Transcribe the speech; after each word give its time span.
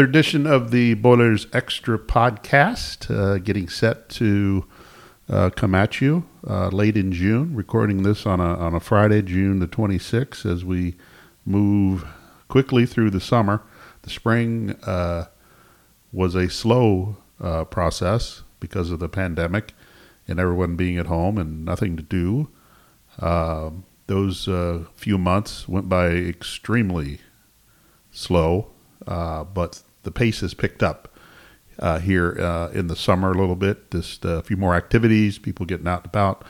Another 0.00 0.08
edition 0.08 0.46
of 0.46 0.70
the 0.70 0.94
Boilers 0.94 1.46
Extra 1.52 1.98
podcast, 1.98 3.14
uh, 3.14 3.36
getting 3.36 3.68
set 3.68 4.08
to 4.08 4.64
uh, 5.28 5.50
come 5.50 5.74
at 5.74 6.00
you 6.00 6.26
uh, 6.48 6.68
late 6.68 6.96
in 6.96 7.12
June. 7.12 7.54
Recording 7.54 8.02
this 8.02 8.24
on 8.24 8.40
a 8.40 8.54
on 8.56 8.74
a 8.74 8.80
Friday, 8.80 9.20
June 9.20 9.58
the 9.58 9.68
26th, 9.68 10.50
as 10.50 10.64
we 10.64 10.96
move 11.44 12.06
quickly 12.48 12.86
through 12.86 13.10
the 13.10 13.20
summer. 13.20 13.60
The 14.00 14.08
spring 14.08 14.70
uh, 14.84 15.26
was 16.14 16.34
a 16.34 16.48
slow 16.48 17.18
uh, 17.38 17.66
process 17.66 18.42
because 18.58 18.90
of 18.90 19.00
the 19.00 19.08
pandemic 19.10 19.74
and 20.26 20.40
everyone 20.40 20.76
being 20.76 20.96
at 20.96 21.08
home 21.08 21.36
and 21.36 21.62
nothing 21.62 21.98
to 21.98 22.02
do. 22.02 22.48
Uh, 23.18 23.68
those 24.06 24.48
few 24.94 25.18
months 25.18 25.68
went 25.68 25.90
by 25.90 26.06
extremely 26.08 27.18
slow 28.10 28.70
uh, 29.06 29.44
but 29.44 29.82
the 30.02 30.10
pace 30.10 30.40
has 30.40 30.54
picked 30.54 30.82
up 30.82 31.14
uh, 31.78 31.98
here 31.98 32.38
uh, 32.40 32.70
in 32.72 32.86
the 32.86 32.96
summer 32.96 33.30
a 33.32 33.38
little 33.38 33.56
bit. 33.56 33.90
Just 33.90 34.24
a 34.24 34.42
few 34.42 34.56
more 34.56 34.74
activities, 34.74 35.38
people 35.38 35.66
getting 35.66 35.88
out 35.88 36.00
and 36.04 36.06
about 36.06 36.44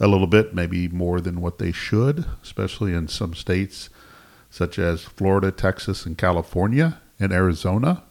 a 0.00 0.08
little 0.08 0.26
bit, 0.26 0.54
maybe 0.54 0.88
more 0.88 1.20
than 1.20 1.40
what 1.40 1.58
they 1.58 1.72
should, 1.72 2.24
especially 2.42 2.92
in 2.92 3.08
some 3.08 3.34
states 3.34 3.88
such 4.50 4.78
as 4.78 5.02
Florida, 5.02 5.50
Texas, 5.50 6.04
and 6.04 6.18
California 6.18 7.00
and 7.18 7.32
Arizona. 7.32 8.02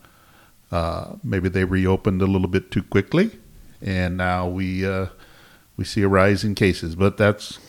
Uh, 0.72 1.16
maybe 1.24 1.50
they 1.50 1.66
reopened 1.66 2.22
a 2.22 2.26
little 2.26 2.48
bit 2.48 2.72
too 2.72 2.82
quickly, 2.82 3.40
and 3.82 4.18
now 4.18 4.48
we 4.48 4.86
uh, 4.86 5.08
we 5.78 5.84
see 5.84 6.02
a 6.02 6.08
rise 6.08 6.44
in 6.44 6.56
cases. 6.56 6.96
But 6.96 7.18
that's 7.18 7.60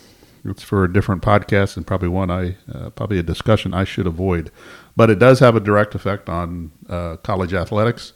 it's 0.44 0.62
for 0.62 0.84
a 0.84 0.92
different 0.92 1.22
podcast 1.22 1.76
and 1.76 1.86
probably 1.86 2.08
one 2.08 2.30
I 2.30 2.56
uh, 2.72 2.90
probably 2.90 3.18
a 3.18 3.22
discussion 3.22 3.74
I 3.74 3.84
should 3.84 4.06
avoid. 4.06 4.50
But 4.94 5.10
it 5.10 5.18
does 5.18 5.40
have 5.40 5.56
a 5.56 5.60
direct 5.60 5.94
effect 5.94 6.28
on 6.28 6.72
uh, 6.88 7.16
college 7.16 7.54
athletics, 7.54 8.12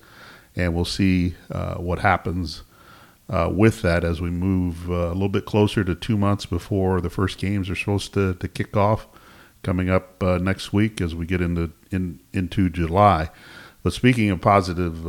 and 0.54 0.74
we'll 0.74 0.84
see 0.84 1.34
uh, 1.50 1.76
what 1.76 2.00
happens 2.00 2.62
uh, 3.28 3.50
with 3.52 3.82
that 3.82 4.04
as 4.04 4.20
we 4.20 4.30
move 4.30 4.90
uh, 4.90 4.94
a 4.94 5.14
little 5.14 5.28
bit 5.28 5.46
closer 5.46 5.84
to 5.84 5.94
two 5.94 6.16
months 6.16 6.46
before 6.46 7.00
the 7.00 7.10
first 7.10 7.38
games 7.38 7.70
are 7.70 7.74
supposed 7.74 8.14
to, 8.14 8.34
to 8.34 8.48
kick 8.48 8.76
off, 8.76 9.06
coming 9.62 9.90
up 9.90 10.22
uh, 10.22 10.38
next 10.38 10.72
week 10.72 11.00
as 11.00 11.14
we 11.14 11.26
get 11.26 11.40
into 11.40 11.72
in, 11.90 12.20
into 12.32 12.68
July. 12.68 13.30
But 13.82 13.92
speaking 13.92 14.30
of 14.30 14.40
positive 14.40 15.06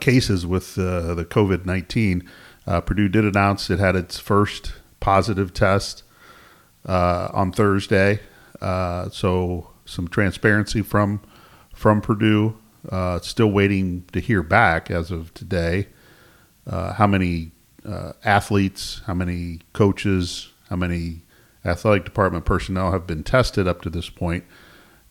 cases 0.00 0.46
with 0.46 0.74
the 0.74 1.26
COVID 1.28 1.64
nineteen, 1.66 2.28
Purdue 2.66 3.08
did 3.08 3.24
announce 3.24 3.70
it 3.70 3.78
had 3.78 3.96
its 3.96 4.18
first 4.18 4.74
positive 5.00 5.52
test 5.52 6.02
uh, 6.84 7.28
on 7.32 7.52
Thursday. 7.52 8.20
Uh, 8.60 9.08
so 9.10 9.70
some 9.86 10.08
transparency 10.08 10.82
from 10.82 11.20
from 11.74 12.00
Purdue. 12.00 12.56
Uh, 12.88 13.18
still 13.20 13.50
waiting 13.50 14.04
to 14.12 14.20
hear 14.20 14.42
back 14.42 14.90
as 14.90 15.10
of 15.10 15.34
today. 15.34 15.88
Uh, 16.66 16.92
how 16.92 17.06
many 17.06 17.50
uh, 17.84 18.12
athletes, 18.24 19.02
how 19.06 19.14
many 19.14 19.60
coaches, 19.72 20.52
how 20.68 20.76
many 20.76 21.22
athletic 21.64 22.04
department 22.04 22.44
personnel 22.44 22.92
have 22.92 23.06
been 23.06 23.24
tested 23.24 23.66
up 23.66 23.82
to 23.82 23.90
this 23.90 24.08
point, 24.08 24.44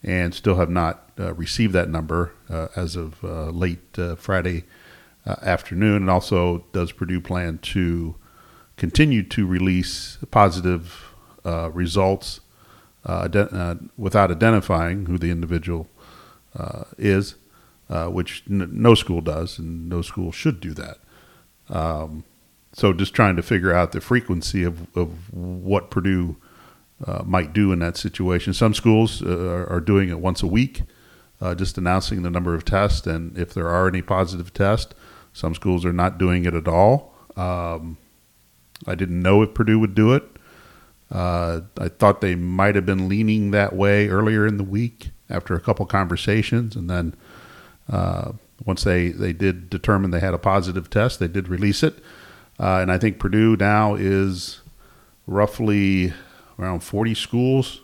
and 0.03 0.33
still 0.33 0.55
have 0.55 0.69
not 0.69 1.11
uh, 1.19 1.33
received 1.33 1.73
that 1.73 1.89
number 1.89 2.31
as 2.75 2.95
of 2.95 3.21
late 3.23 3.97
Friday 4.17 4.63
afternoon. 5.25 6.03
And 6.03 6.09
also, 6.09 6.65
does 6.71 6.91
Purdue 6.91 7.21
plan 7.21 7.57
to 7.59 8.15
continue 8.77 9.23
to 9.23 9.45
release 9.45 10.17
positive 10.31 11.13
uh, 11.45 11.71
results 11.71 12.41
uh, 13.05 13.29
uh, 13.33 13.75
without 13.97 14.31
identifying 14.31 15.05
who 15.05 15.17
the 15.17 15.29
individual 15.29 15.87
uh, 16.57 16.85
is, 16.97 17.35
uh, 17.89 18.07
which 18.07 18.43
n- 18.49 18.69
no 18.71 18.95
school 18.95 19.21
does, 19.21 19.59
and 19.59 19.87
no 19.87 20.01
school 20.01 20.31
should 20.31 20.59
do 20.59 20.73
that. 20.73 20.97
Um, 21.69 22.23
so, 22.73 22.93
just 22.93 23.13
trying 23.13 23.35
to 23.35 23.43
figure 23.43 23.73
out 23.73 23.91
the 23.91 24.01
frequency 24.01 24.63
of, 24.63 24.87
of 24.97 25.33
what 25.33 25.91
Purdue 25.91 26.35
uh, 27.05 27.23
might 27.25 27.53
do 27.53 27.71
in 27.71 27.79
that 27.79 27.95
situation. 27.95 28.53
Some 28.53 28.73
schools 28.73 29.21
are, 29.21 29.69
are, 29.71 29.79
doing 29.79 30.09
it 30.09 30.19
once 30.19 30.43
a 30.43 30.47
week, 30.47 30.81
just 31.55 31.77
announcing 31.77 32.23
the 32.23 32.29
number 32.29 32.55
of 32.55 32.65
tests, 32.65 33.05
and 33.07 33.37
if 33.37 33.53
there 33.53 33.69
are 33.69 33.87
any 33.87 34.01
positive 34.01 34.53
tests. 34.53 34.93
Some 35.31 35.53
schools 35.53 35.85
are 35.85 35.93
not 35.93 36.17
doing 36.17 36.45
it 36.45 36.53
at 36.53 36.67
all. 36.67 37.13
Um, 37.35 37.97
I 38.87 38.95
didn't 38.95 39.21
know 39.21 39.41
if 39.41 39.53
Purdue 39.53 39.79
would 39.79 39.93
do 39.93 40.13
it. 40.13 40.23
Uh, 41.15 41.61
I 41.77 41.87
thought 41.87 42.19
they 42.19 42.35
might 42.35 42.75
have 42.75 42.85
been 42.85 43.07
leaning 43.07 43.51
that 43.51 43.73
way 43.73 44.09
earlier 44.09 44.45
in 44.45 44.57
the 44.57 44.65
week 44.65 45.11
after 45.29 45.53
a 45.53 45.61
couple 45.61 45.85
conversations, 45.85 46.75
and 46.75 46.89
then 46.89 47.15
uh, 47.89 48.33
once 48.65 48.83
they, 48.83 49.09
they 49.09 49.31
did 49.31 49.69
determine 49.69 50.11
they 50.11 50.19
had 50.19 50.33
a 50.33 50.37
positive 50.37 50.89
test, 50.89 51.21
they 51.21 51.29
did 51.29 51.47
release 51.47 51.83
it. 51.83 51.99
Uh, 52.59 52.79
and 52.81 52.91
I 52.91 52.97
think 52.97 53.17
Purdue 53.17 53.55
now 53.55 53.95
is 53.95 54.59
roughly 55.25 56.11
around 56.59 56.81
40 56.81 57.13
schools 57.13 57.79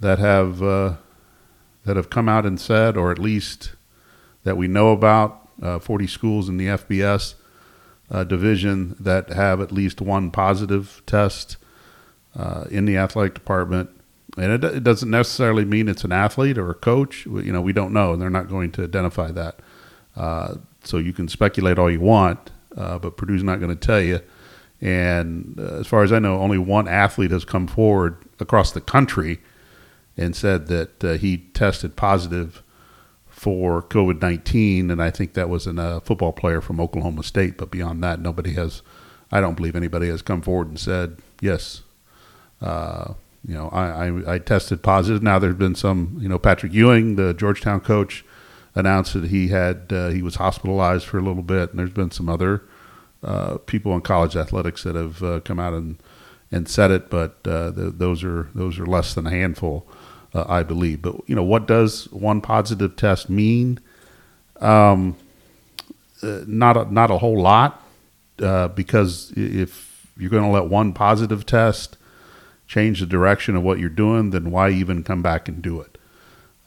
that 0.00 0.18
have 0.18 0.62
uh, 0.62 0.94
that 1.84 1.96
have 1.96 2.08
come 2.08 2.30
out 2.30 2.46
and 2.46 2.58
said, 2.58 2.96
or 2.96 3.10
at 3.10 3.18
least 3.18 3.72
that 4.44 4.56
we 4.56 4.68
know 4.68 4.92
about, 4.92 5.50
uh, 5.62 5.78
40 5.78 6.06
schools 6.06 6.48
in 6.48 6.56
the 6.56 6.68
FBS 6.68 7.34
uh, 8.10 8.24
division 8.24 8.96
that 8.98 9.28
have 9.28 9.60
at 9.60 9.70
least 9.70 10.00
one 10.00 10.30
positive 10.30 11.02
test 11.04 11.58
uh, 12.38 12.64
in 12.70 12.84
the 12.84 12.96
athletic 12.96 13.34
department. 13.34 13.90
And 14.36 14.52
it, 14.52 14.64
it, 14.64 14.84
doesn't 14.84 15.10
necessarily 15.10 15.64
mean 15.64 15.88
it's 15.88 16.04
an 16.04 16.12
athlete 16.12 16.56
or 16.56 16.70
a 16.70 16.74
coach. 16.74 17.26
You 17.26 17.52
know, 17.52 17.60
we 17.60 17.72
don't 17.72 17.92
know, 17.92 18.12
and 18.12 18.22
they're 18.22 18.30
not 18.30 18.48
going 18.48 18.70
to 18.72 18.84
identify 18.84 19.32
that. 19.32 19.58
Uh, 20.16 20.54
so 20.84 20.98
you 20.98 21.12
can 21.12 21.28
speculate 21.28 21.78
all 21.78 21.90
you 21.90 22.00
want, 22.00 22.50
uh, 22.76 22.98
but 22.98 23.16
Purdue's 23.16 23.42
not 23.42 23.58
going 23.58 23.76
to 23.76 23.86
tell 23.86 24.00
you. 24.00 24.20
And 24.80 25.58
uh, 25.58 25.80
as 25.80 25.88
far 25.88 26.04
as 26.04 26.12
I 26.12 26.20
know, 26.20 26.38
only 26.38 26.58
one 26.58 26.86
athlete 26.86 27.32
has 27.32 27.44
come 27.44 27.66
forward 27.66 28.16
across 28.38 28.70
the 28.70 28.80
country 28.80 29.40
and 30.16 30.36
said 30.36 30.68
that 30.68 31.04
uh, 31.04 31.12
he 31.14 31.38
tested 31.38 31.96
positive 31.96 32.62
for 33.26 33.82
COVID 33.82 34.20
19. 34.22 34.90
And 34.90 35.02
I 35.02 35.10
think 35.10 35.34
that 35.34 35.48
was 35.48 35.66
a 35.66 36.00
football 36.02 36.32
player 36.32 36.60
from 36.60 36.80
Oklahoma 36.80 37.24
State. 37.24 37.56
But 37.56 37.72
beyond 37.72 38.04
that, 38.04 38.20
nobody 38.20 38.52
has, 38.54 38.82
I 39.32 39.40
don't 39.40 39.56
believe 39.56 39.74
anybody 39.74 40.08
has 40.08 40.22
come 40.22 40.42
forward 40.42 40.68
and 40.68 40.78
said, 40.78 41.18
yes, 41.40 41.82
uh, 42.60 43.14
you 43.46 43.54
know, 43.54 43.68
I, 43.68 44.08
I, 44.08 44.34
I, 44.34 44.38
tested 44.38 44.82
positive. 44.82 45.22
Now 45.22 45.38
there's 45.38 45.54
been 45.54 45.74
some, 45.74 46.18
you 46.20 46.28
know, 46.28 46.38
Patrick 46.38 46.72
Ewing, 46.72 47.16
the 47.16 47.32
Georgetown 47.34 47.80
coach, 47.80 48.24
announced 48.74 49.14
that 49.14 49.24
he 49.24 49.48
had 49.48 49.86
uh, 49.90 50.08
he 50.08 50.22
was 50.22 50.36
hospitalized 50.36 51.06
for 51.06 51.18
a 51.18 51.22
little 51.22 51.42
bit, 51.42 51.70
and 51.70 51.78
there's 51.78 51.90
been 51.90 52.10
some 52.10 52.28
other 52.28 52.62
uh, 53.22 53.58
people 53.58 53.94
in 53.94 54.00
college 54.00 54.36
athletics 54.36 54.82
that 54.84 54.94
have 54.94 55.22
uh, 55.22 55.40
come 55.40 55.58
out 55.60 55.72
and 55.72 55.96
and 56.50 56.68
said 56.68 56.90
it, 56.90 57.10
but 57.10 57.36
uh, 57.46 57.70
those 57.74 58.24
are 58.24 58.48
those 58.54 58.78
are 58.78 58.86
less 58.86 59.14
than 59.14 59.26
a 59.26 59.30
handful 59.30 59.86
uh, 60.34 60.44
I 60.48 60.62
believe. 60.62 61.02
But 61.02 61.16
you 61.28 61.34
know, 61.34 61.42
what 61.42 61.66
does 61.66 62.10
one 62.10 62.40
positive 62.40 62.96
test 62.96 63.28
mean? 63.28 63.80
Um, 64.60 65.16
uh, 66.22 66.40
not 66.46 66.76
a, 66.76 66.92
not 66.92 67.10
a 67.10 67.18
whole 67.18 67.40
lot, 67.40 67.82
because 68.36 69.32
if 69.36 70.06
you're 70.16 70.30
going 70.30 70.42
to 70.42 70.50
let 70.50 70.64
one 70.64 70.92
positive 70.92 71.46
test 71.46 71.96
change 72.68 73.00
the 73.00 73.06
direction 73.06 73.56
of 73.56 73.62
what 73.62 73.78
you're 73.78 73.88
doing, 73.88 74.30
then 74.30 74.50
why 74.50 74.70
even 74.70 75.02
come 75.02 75.22
back 75.22 75.48
and 75.48 75.60
do 75.60 75.80
it? 75.80 75.98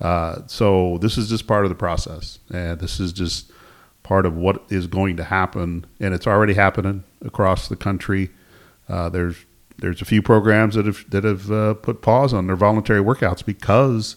Uh, 0.02 0.42
so 0.48 0.98
this 0.98 1.18
is 1.18 1.30
just 1.30 1.48
part 1.48 1.64
of 1.64 1.70
the 1.70 1.76
process, 1.76 2.40
and 2.52 2.80
this 2.80 3.00
is 3.00 3.14
just 3.14 3.52
part 4.04 4.26
of 4.26 4.36
what 4.36 4.64
is 4.70 4.88
going 4.88 5.16
to 5.16 5.24
happen, 5.24 5.86
and 6.00 6.14
it's 6.14 6.26
already 6.26 6.56
happening 6.56 7.04
across 7.24 7.68
the 7.68 7.76
country. 7.76 8.32
Uh, 8.90 9.10
there's 9.10 9.46
there's 9.78 10.02
a 10.02 10.06
few 10.06 10.22
programs 10.22 10.76
that 10.76 10.86
have 10.86 11.08
that 11.10 11.24
have 11.24 11.52
uh, 11.52 11.76
put 11.76 12.02
pause 12.02 12.34
on 12.34 12.48
their 12.48 12.56
voluntary 12.56 13.00
workouts 13.00 13.46
because 13.46 14.16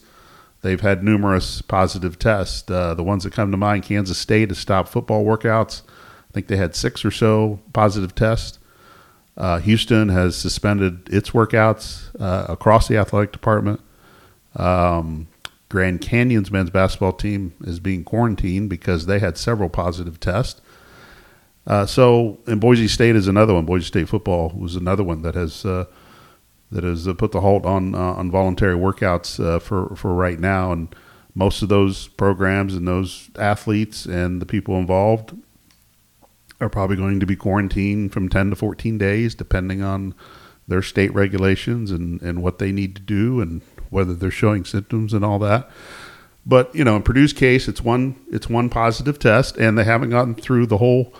they've 0.63 0.81
had 0.81 1.03
numerous 1.03 1.61
positive 1.61 2.17
tests. 2.17 2.69
Uh, 2.69 2.95
the 2.95 3.03
ones 3.03 3.23
that 3.23 3.33
come 3.33 3.51
to 3.51 3.57
mind, 3.57 3.83
Kansas 3.83 4.17
State 4.17 4.49
has 4.49 4.57
stopped 4.57 4.89
football 4.89 5.23
workouts. 5.23 5.83
I 6.29 6.33
think 6.33 6.47
they 6.47 6.57
had 6.57 6.75
six 6.75 7.05
or 7.05 7.11
so 7.11 7.59
positive 7.73 8.15
tests. 8.15 8.57
Uh, 9.37 9.59
Houston 9.59 10.09
has 10.09 10.35
suspended 10.35 11.09
its 11.11 11.31
workouts 11.31 12.09
uh, 12.19 12.45
across 12.47 12.87
the 12.87 12.97
athletic 12.97 13.31
department. 13.31 13.81
Um, 14.55 15.27
Grand 15.67 15.99
Canyon's 15.99 16.51
men's 16.51 16.69
basketball 16.69 17.11
team 17.13 17.53
is 17.61 17.79
being 17.79 18.03
quarantined 18.03 18.69
because 18.69 19.07
they 19.07 19.19
had 19.19 19.37
several 19.37 19.67
positive 19.67 20.19
tests. 20.19 20.61
Uh, 21.67 21.85
so, 21.85 22.39
and 22.45 22.61
Boise 22.61 22.87
State 22.87 23.15
is 23.15 23.27
another 23.27 23.53
one. 23.53 23.65
Boise 23.65 23.85
State 23.85 24.07
football 24.07 24.53
was 24.55 24.75
another 24.75 25.03
one 25.03 25.23
that 25.23 25.35
has 25.35 25.65
uh, 25.65 25.85
that 26.71 26.83
has 26.83 27.07
uh, 27.07 27.13
put 27.13 27.31
the 27.31 27.41
halt 27.41 27.65
on 27.65 27.95
uh, 27.95 27.97
on 27.97 28.31
voluntary 28.31 28.75
workouts 28.75 29.61
for 29.61 29.95
for 29.95 30.13
right 30.13 30.39
now. 30.39 30.71
And 30.71 30.95
most 31.33 31.61
of 31.61 31.67
those 31.69 32.07
programs 32.07 32.75
and 32.75 32.87
those 32.87 33.29
athletes 33.37 34.05
and 34.05 34.41
the 34.41 34.45
people 34.45 34.77
involved 34.77 35.35
are 36.61 36.69
probably 36.69 36.95
going 36.95 37.19
to 37.19 37.25
be 37.25 37.35
quarantined 37.35 38.13
from 38.13 38.29
ten 38.29 38.49
to 38.49 38.55
fourteen 38.55 38.97
days, 38.97 39.35
depending 39.35 39.81
on 39.81 40.13
their 40.67 40.81
state 40.81 41.13
regulations 41.13 41.91
and 41.91 42.21
and 42.21 42.41
what 42.41 42.59
they 42.59 42.71
need 42.71 42.95
to 42.95 43.01
do 43.01 43.41
and 43.41 43.61
whether 43.89 44.13
they're 44.13 44.31
showing 44.31 44.65
symptoms 44.65 45.13
and 45.13 45.23
all 45.23 45.39
that. 45.39 45.69
But 46.45 46.73
you 46.75 46.83
know, 46.83 46.95
in 46.95 47.03
Purdue's 47.03 47.33
case, 47.33 47.67
it's 47.67 47.81
one 47.81 48.15
it's 48.31 48.49
one 48.49 48.69
positive 48.69 49.19
test, 49.19 49.57
and 49.57 49.77
they 49.77 49.83
haven't 49.83 50.11
gotten 50.11 50.35
through 50.35 50.67
the 50.67 50.77
whole 50.77 51.13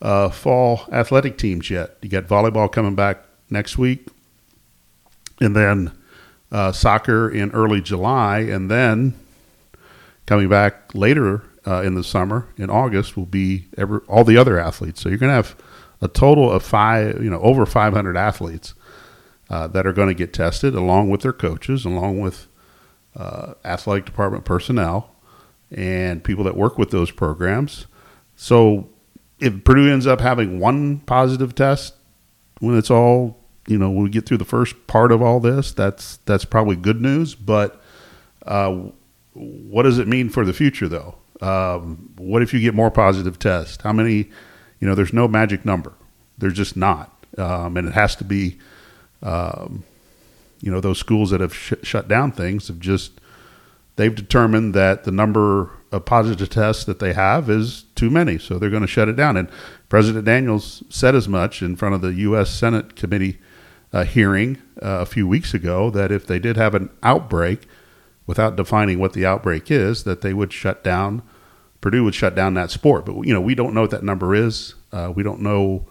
uh, 0.00 0.30
fall 0.30 0.82
athletic 0.90 1.38
teams 1.38 1.70
yet. 1.70 1.96
You 2.02 2.08
got 2.08 2.24
volleyball 2.24 2.70
coming 2.70 2.94
back 2.94 3.24
next 3.48 3.78
week, 3.78 4.08
and 5.40 5.54
then 5.54 5.92
uh, 6.50 6.72
soccer 6.72 7.30
in 7.30 7.50
early 7.52 7.80
July, 7.80 8.40
and 8.40 8.70
then 8.70 9.14
coming 10.26 10.48
back 10.48 10.94
later 10.94 11.42
uh, 11.66 11.82
in 11.82 11.94
the 11.94 12.04
summer 12.04 12.48
in 12.56 12.70
August 12.70 13.16
will 13.16 13.26
be 13.26 13.68
every, 13.76 14.00
all 14.08 14.24
the 14.24 14.36
other 14.36 14.58
athletes. 14.58 15.00
So 15.00 15.08
you're 15.08 15.18
going 15.18 15.30
to 15.30 15.36
have 15.36 15.56
a 16.00 16.08
total 16.08 16.50
of 16.50 16.62
five, 16.62 17.22
you 17.22 17.30
know, 17.30 17.40
over 17.40 17.64
500 17.64 18.16
athletes 18.16 18.74
uh, 19.48 19.68
that 19.68 19.86
are 19.86 19.92
going 19.92 20.08
to 20.08 20.14
get 20.14 20.32
tested, 20.32 20.74
along 20.74 21.10
with 21.10 21.22
their 21.22 21.32
coaches, 21.32 21.84
along 21.84 22.20
with 22.20 22.48
uh, 23.14 23.54
athletic 23.64 24.04
department 24.04 24.44
personnel 24.44 25.14
and 25.70 26.22
people 26.24 26.44
that 26.44 26.56
work 26.56 26.78
with 26.78 26.90
those 26.90 27.10
programs. 27.10 27.86
So 28.36 28.88
if 29.38 29.64
Purdue 29.64 29.90
ends 29.90 30.06
up 30.06 30.20
having 30.20 30.58
one 30.58 31.00
positive 31.00 31.54
test 31.54 31.94
when 32.60 32.76
it's 32.76 32.90
all 32.90 33.38
you 33.66 33.78
know 33.78 33.90
when 33.90 34.04
we 34.04 34.10
get 34.10 34.26
through 34.26 34.38
the 34.38 34.44
first 34.44 34.86
part 34.86 35.12
of 35.12 35.22
all 35.22 35.40
this, 35.40 35.72
that's 35.72 36.18
that's 36.18 36.44
probably 36.44 36.76
good 36.76 37.00
news. 37.00 37.34
But 37.34 37.80
uh, 38.46 38.88
what 39.34 39.82
does 39.82 39.98
it 39.98 40.08
mean 40.08 40.28
for 40.28 40.44
the 40.44 40.52
future, 40.52 40.88
though? 40.88 41.16
Um, 41.42 42.10
what 42.16 42.42
if 42.42 42.54
you 42.54 42.60
get 42.60 42.74
more 42.74 42.90
positive 42.90 43.38
tests? 43.38 43.82
How 43.82 43.92
many? 43.92 44.30
You 44.80 44.88
know, 44.88 44.94
there's 44.94 45.12
no 45.12 45.28
magic 45.28 45.64
number. 45.64 45.92
There's 46.38 46.54
just 46.54 46.76
not, 46.76 47.12
um, 47.38 47.76
and 47.76 47.88
it 47.88 47.94
has 47.94 48.16
to 48.16 48.24
be. 48.24 48.58
Um, 49.22 49.84
you 50.60 50.70
know, 50.70 50.80
those 50.80 50.98
schools 50.98 51.30
that 51.30 51.40
have 51.40 51.54
sh- 51.54 51.74
shut 51.82 52.06
down 52.06 52.30
things 52.30 52.68
have 52.68 52.78
just 52.78 53.20
they've 53.96 54.14
determined 54.14 54.74
that 54.74 55.04
the 55.04 55.10
number 55.10 55.70
of 55.90 56.04
positive 56.04 56.48
tests 56.48 56.84
that 56.84 57.00
they 57.00 57.12
have 57.12 57.50
is 57.50 57.84
too 57.96 58.10
many, 58.10 58.38
so 58.38 58.58
they're 58.58 58.70
going 58.70 58.82
to 58.82 58.88
shut 58.88 59.08
it 59.08 59.16
down. 59.16 59.36
And 59.36 59.48
President 59.88 60.24
Daniels 60.24 60.82
said 60.88 61.14
as 61.14 61.28
much 61.28 61.62
in 61.62 61.76
front 61.76 61.96
of 61.96 62.00
the 62.00 62.14
U.S. 62.14 62.48
Senate 62.50 62.94
committee 62.96 63.38
uh, 63.92 64.04
hearing 64.04 64.56
uh, 64.80 65.00
a 65.00 65.06
few 65.06 65.26
weeks 65.26 65.52
ago 65.52 65.90
that 65.90 66.12
if 66.12 66.26
they 66.26 66.38
did 66.38 66.56
have 66.56 66.74
an 66.74 66.90
outbreak, 67.02 67.66
without 68.26 68.56
defining 68.56 68.98
what 68.98 69.12
the 69.12 69.26
outbreak 69.26 69.70
is, 69.70 70.04
that 70.04 70.20
they 70.20 70.32
would 70.32 70.52
shut 70.52 70.82
down. 70.84 71.22
Purdue 71.82 72.04
would 72.04 72.14
shut 72.14 72.34
down 72.34 72.54
that 72.54 72.70
sport, 72.70 73.04
but 73.04 73.20
you 73.26 73.34
know 73.34 73.40
we 73.40 73.54
don't 73.54 73.74
know 73.74 73.82
what 73.82 73.90
that 73.90 74.04
number 74.04 74.34
is. 74.34 74.76
Uh, 74.92 75.12
we 75.14 75.22
don't 75.22 75.40
know 75.40 75.84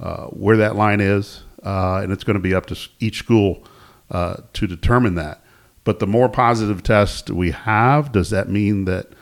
uh, 0.00 0.26
where 0.26 0.56
that 0.58 0.76
line 0.76 1.00
is, 1.00 1.44
uh, 1.64 2.00
and 2.02 2.12
it's 2.12 2.24
going 2.24 2.34
to 2.34 2.42
be 2.42 2.52
up 2.52 2.66
to 2.66 2.76
each 2.98 3.18
school 3.18 3.64
uh, 4.10 4.36
to 4.52 4.66
determine 4.66 5.14
that. 5.14 5.42
But 5.84 6.00
the 6.00 6.06
more 6.06 6.28
positive 6.28 6.82
tests 6.82 7.30
we 7.30 7.52
have, 7.52 8.10
does 8.10 8.30
that 8.30 8.48
mean 8.48 8.84
that 8.86 9.12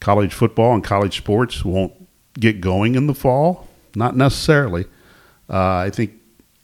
college 0.00 0.32
football 0.32 0.72
and 0.72 0.84
college 0.84 1.16
sports 1.16 1.64
won't 1.64 1.92
get 2.34 2.60
going 2.60 2.94
in 2.94 3.08
the 3.08 3.14
fall? 3.14 3.68
Not 3.96 4.16
necessarily. 4.16 4.84
Uh, 5.50 5.78
I 5.78 5.90
think 5.90 6.12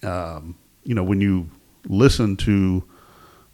um, 0.05 0.57
you 0.85 0.95
know 0.95 1.03
when 1.03 1.21
you 1.21 1.51
listen 1.89 2.37
to 2.37 2.85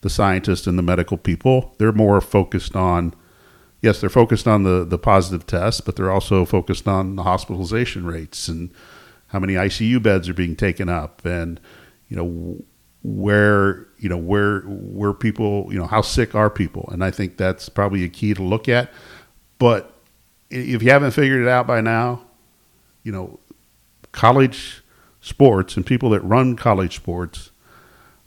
the 0.03 0.11
scientists 0.11 0.67
and 0.67 0.79
the 0.79 0.83
medical 0.83 1.17
people, 1.17 1.75
they're 1.79 1.91
more 1.91 2.21
focused 2.21 2.77
on. 2.77 3.15
Yes, 3.81 4.01
they're 4.01 4.11
focused 4.11 4.49
on 4.49 4.65
the, 4.65 4.85
the 4.85 4.99
positive 4.99 5.47
tests, 5.47 5.81
but 5.81 5.97
they're 5.97 6.11
also 6.11 6.45
focused 6.45 6.89
on 6.89 7.17
the 7.17 7.23
hospitalization 7.23 8.05
rates 8.05 8.49
and 8.49 8.71
how 9.29 9.39
many 9.39 9.55
ICU 9.55 10.03
beds 10.03 10.29
are 10.29 10.35
being 10.35 10.57
taken 10.57 10.89
up, 10.89 11.25
and 11.25 11.61
you 12.09 12.17
know 12.17 12.65
where 13.05 13.87
you 13.99 14.09
know 14.09 14.17
where 14.17 14.61
where 14.63 15.13
people 15.13 15.69
you 15.71 15.79
know 15.79 15.87
how 15.87 16.01
sick 16.01 16.35
are 16.35 16.51
people, 16.51 16.89
and 16.93 17.05
I 17.05 17.11
think 17.11 17.37
that's 17.37 17.69
probably 17.69 18.03
a 18.05 18.09
key 18.09 18.35
to 18.35 18.43
look 18.43 18.69
at. 18.69 18.91
But 19.59 19.93
if 20.51 20.83
you 20.83 20.91
haven't 20.91 21.13
figured 21.13 21.43
it 21.43 21.49
out 21.49 21.67
by 21.67 21.81
now, 21.81 22.23
you 23.03 23.13
know, 23.13 23.39
college 24.13 24.83
sports 25.21 25.77
and 25.77 25.85
people 25.85 26.11
that 26.11 26.21
run 26.21 26.57
college 26.57 26.97
sports 26.97 27.51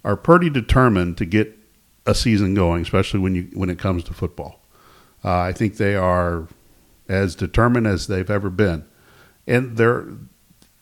are 0.04 0.16
pretty 0.16 0.50
determined 0.50 1.18
to 1.18 1.26
get 1.26 1.58
a 2.06 2.16
season 2.16 2.54
going, 2.54 2.82
especially 2.82 3.20
when 3.20 3.36
you 3.36 3.50
when 3.54 3.70
it 3.70 3.80
comes 3.80 4.04
to 4.06 4.14
football. 4.14 4.61
Uh, 5.24 5.40
I 5.40 5.54
think 5.54 5.78
they 5.78 5.96
are 5.96 6.48
as 7.08 7.36
determined 7.36 7.88
as 7.88 8.08
they've 8.08 8.30
ever 8.30 8.50
been, 8.50 8.86
and 9.46 9.78
there 9.78 10.06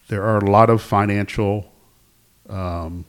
there 0.07 0.23
are 0.23 0.37
a 0.37 0.49
lot 0.49 0.69
of 0.69 0.81
financial 0.81 1.71
um, 2.49 3.05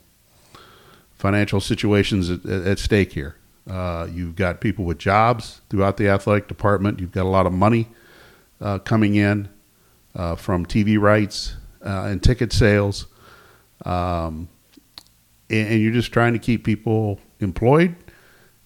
financial 1.12 1.60
situations 1.60 2.30
at, 2.30 2.44
at 2.46 2.78
stake 2.78 3.12
here. 3.12 3.36
Uh, 3.68 4.08
you've 4.10 4.36
got 4.36 4.60
people 4.60 4.84
with 4.84 4.98
jobs 4.98 5.60
throughout 5.68 5.96
the 5.96 6.08
athletic 6.08 6.48
department. 6.48 6.98
You've 6.98 7.12
got 7.12 7.24
a 7.24 7.28
lot 7.28 7.46
of 7.46 7.52
money 7.52 7.88
uh, 8.60 8.78
coming 8.78 9.14
in 9.14 9.48
uh, 10.14 10.34
from 10.34 10.66
TV 10.66 10.98
rights 10.98 11.56
uh, 11.84 12.04
and 12.04 12.22
ticket 12.22 12.52
sales. 12.52 13.06
Um, 13.84 14.48
and, 15.48 15.68
and, 15.68 15.80
you're 15.80 15.92
just 15.92 16.12
trying 16.12 16.34
to 16.34 16.38
keep 16.38 16.64
people 16.64 17.18
employed. 17.40 17.96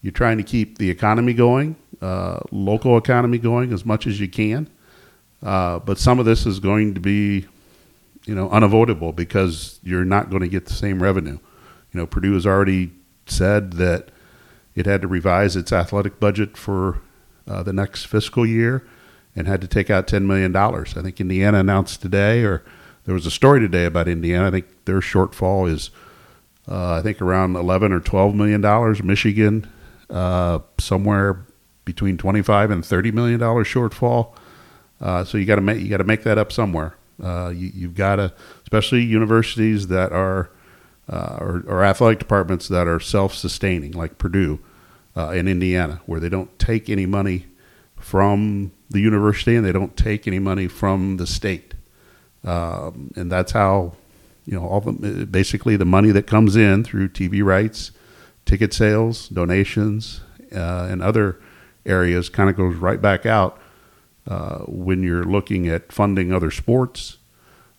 You're 0.01 0.11
trying 0.11 0.37
to 0.37 0.43
keep 0.43 0.77
the 0.77 0.89
economy 0.89 1.33
going, 1.33 1.77
uh, 2.01 2.39
local 2.51 2.97
economy 2.97 3.37
going 3.37 3.73
as 3.73 3.85
much 3.85 4.07
as 4.07 4.19
you 4.19 4.27
can. 4.27 4.69
Uh, 5.43 5.79
but 5.79 5.97
some 5.97 6.19
of 6.19 6.25
this 6.25 6.45
is 6.45 6.59
going 6.59 6.93
to 6.93 6.99
be, 6.99 7.45
you 8.25 8.33
know, 8.33 8.49
unavoidable 8.49 9.11
because 9.11 9.79
you're 9.83 10.05
not 10.05 10.29
going 10.29 10.41
to 10.41 10.47
get 10.47 10.65
the 10.65 10.73
same 10.73 11.01
revenue. 11.01 11.37
You 11.93 11.99
know, 11.99 12.07
Purdue 12.07 12.33
has 12.33 12.45
already 12.45 12.91
said 13.27 13.73
that 13.73 14.09
it 14.75 14.85
had 14.85 15.01
to 15.01 15.07
revise 15.07 15.55
its 15.55 15.71
athletic 15.71 16.19
budget 16.19 16.57
for 16.57 17.01
uh, 17.47 17.63
the 17.63 17.73
next 17.73 18.05
fiscal 18.05 18.45
year 18.45 18.85
and 19.35 19.47
had 19.47 19.61
to 19.61 19.67
take 19.67 19.89
out 19.89 20.07
$10 20.07 20.25
million. 20.25 20.55
I 20.55 20.83
think 20.83 21.19
Indiana 21.19 21.59
announced 21.59 22.01
today, 22.01 22.43
or 22.43 22.63
there 23.05 23.13
was 23.13 23.25
a 23.25 23.31
story 23.31 23.59
today 23.59 23.85
about 23.85 24.07
Indiana. 24.07 24.47
I 24.47 24.51
think 24.51 24.65
their 24.85 24.99
shortfall 24.99 25.69
is, 25.69 25.91
uh, 26.67 26.95
I 26.95 27.01
think, 27.01 27.21
around 27.21 27.55
11 27.55 27.91
or 27.91 27.99
$12 27.99 28.33
million. 28.33 29.05
Michigan, 29.05 29.69
uh, 30.09 30.59
somewhere 30.79 31.45
between 31.85 32.17
25 32.17 32.71
and 32.71 32.83
$30 32.83 33.13
million 33.13 33.39
shortfall. 33.39 34.35
Uh, 34.99 35.23
so 35.23 35.37
you 35.37 35.45
got 35.45 35.55
to 35.55 35.61
make 35.61 35.79
you 35.79 35.89
got 35.89 35.97
to 35.97 36.03
make 36.03 36.23
that 36.23 36.37
up 36.37 36.51
somewhere. 36.51 36.95
Uh, 37.21 37.49
you, 37.49 37.87
have 37.87 37.95
got 37.95 38.15
to, 38.17 38.33
especially 38.63 39.01
universities 39.01 39.87
that 39.87 40.11
are 40.11 40.49
uh, 41.07 41.37
or, 41.39 41.63
or, 41.67 41.83
athletic 41.83 42.19
departments 42.19 42.67
that 42.67 42.87
are 42.87 42.99
self-sustaining, 42.99 43.91
like 43.91 44.17
Purdue 44.17 44.59
uh, 45.15 45.29
in 45.29 45.47
Indiana, 45.47 46.01
where 46.07 46.19
they 46.19 46.29
don't 46.29 46.57
take 46.57 46.89
any 46.89 47.05
money 47.05 47.45
from 47.95 48.71
the 48.89 48.99
university 48.99 49.55
and 49.55 49.65
they 49.65 49.71
don't 49.71 49.95
take 49.95 50.27
any 50.27 50.39
money 50.39 50.67
from 50.67 51.17
the 51.17 51.27
state, 51.27 51.73
um, 52.43 53.11
and 53.15 53.31
that's 53.31 53.51
how 53.51 53.93
you 54.45 54.59
know 54.59 54.67
all 54.67 54.81
the 54.81 55.25
basically 55.25 55.77
the 55.77 55.85
money 55.85 56.11
that 56.11 56.27
comes 56.27 56.55
in 56.55 56.83
through 56.83 57.09
TV 57.09 57.43
rights, 57.43 57.91
ticket 58.45 58.73
sales, 58.73 59.29
donations, 59.29 60.21
uh, 60.53 60.87
and 60.89 61.01
other 61.01 61.39
areas 61.85 62.29
kind 62.29 62.49
of 62.49 62.55
goes 62.55 62.75
right 62.75 63.01
back 63.01 63.25
out 63.25 63.59
uh, 64.27 64.59
when 64.59 65.03
you're 65.03 65.23
looking 65.23 65.67
at 65.67 65.91
funding 65.91 66.31
other 66.31 66.51
sports. 66.51 67.17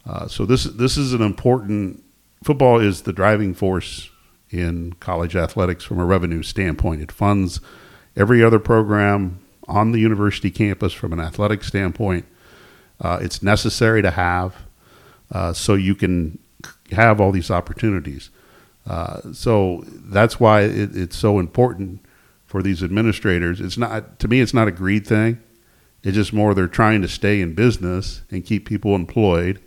Uh, 0.04 0.28
so 0.28 0.46
this 0.46 0.64
this 0.64 0.96
is 0.96 1.12
an 1.12 1.22
important 1.22 2.02
football 2.44 2.78
is 2.78 3.02
the 3.02 3.12
driving 3.12 3.54
force 3.54 4.10
in 4.50 4.92
college 5.00 5.34
athletics 5.34 5.84
from 5.84 5.98
a 5.98 6.04
revenue 6.04 6.42
standpoint. 6.42 7.02
It 7.02 7.10
funds 7.10 7.60
every 8.16 8.42
other 8.42 8.60
program 8.60 9.40
on 9.66 9.90
the 9.90 9.98
university 9.98 10.50
campus 10.50 10.92
from 10.92 11.12
an 11.12 11.20
athletic 11.20 11.64
standpoint. 11.64 12.24
Uh, 13.00 13.18
it's 13.20 13.42
necessary 13.42 14.00
to 14.00 14.12
have 14.12 14.54
uh, 15.32 15.52
so 15.52 15.74
you 15.74 15.94
can 15.94 16.38
have 16.92 17.20
all 17.20 17.32
these 17.32 17.50
opportunities. 17.50 18.30
Uh, 18.86 19.20
so 19.32 19.82
that's 19.86 20.38
why 20.38 20.62
it, 20.62 20.96
it's 20.96 21.16
so 21.16 21.40
important 21.40 22.00
for 22.46 22.62
these 22.62 22.82
administrators. 22.82 23.60
It's 23.60 23.76
not 23.76 24.18
to 24.20 24.28
me. 24.28 24.40
It's 24.40 24.54
not 24.54 24.68
a 24.68 24.72
greed 24.72 25.06
thing. 25.06 25.40
It's 26.02 26.14
just 26.14 26.32
more 26.32 26.54
they're 26.54 26.68
trying 26.68 27.02
to 27.02 27.08
stay 27.08 27.40
in 27.40 27.54
business 27.54 28.22
and 28.30 28.44
keep 28.44 28.66
people 28.66 28.94
employed 28.94 29.60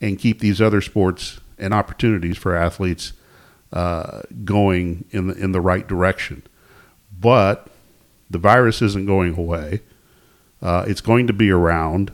and 0.00 0.18
keep 0.18 0.40
these 0.40 0.60
other 0.60 0.80
sports 0.80 1.40
and 1.58 1.72
opportunities 1.72 2.36
for 2.36 2.54
athletes 2.54 3.12
uh, 3.72 4.22
going 4.44 5.04
in 5.10 5.28
the, 5.28 5.34
in 5.34 5.52
the 5.52 5.60
right 5.60 5.86
direction. 5.86 6.42
But 7.18 7.68
the 8.30 8.38
virus 8.38 8.82
isn't 8.82 9.06
going 9.06 9.36
away. 9.36 9.82
Uh, 10.60 10.84
it's 10.86 11.00
going 11.00 11.26
to 11.26 11.32
be 11.32 11.50
around. 11.50 12.12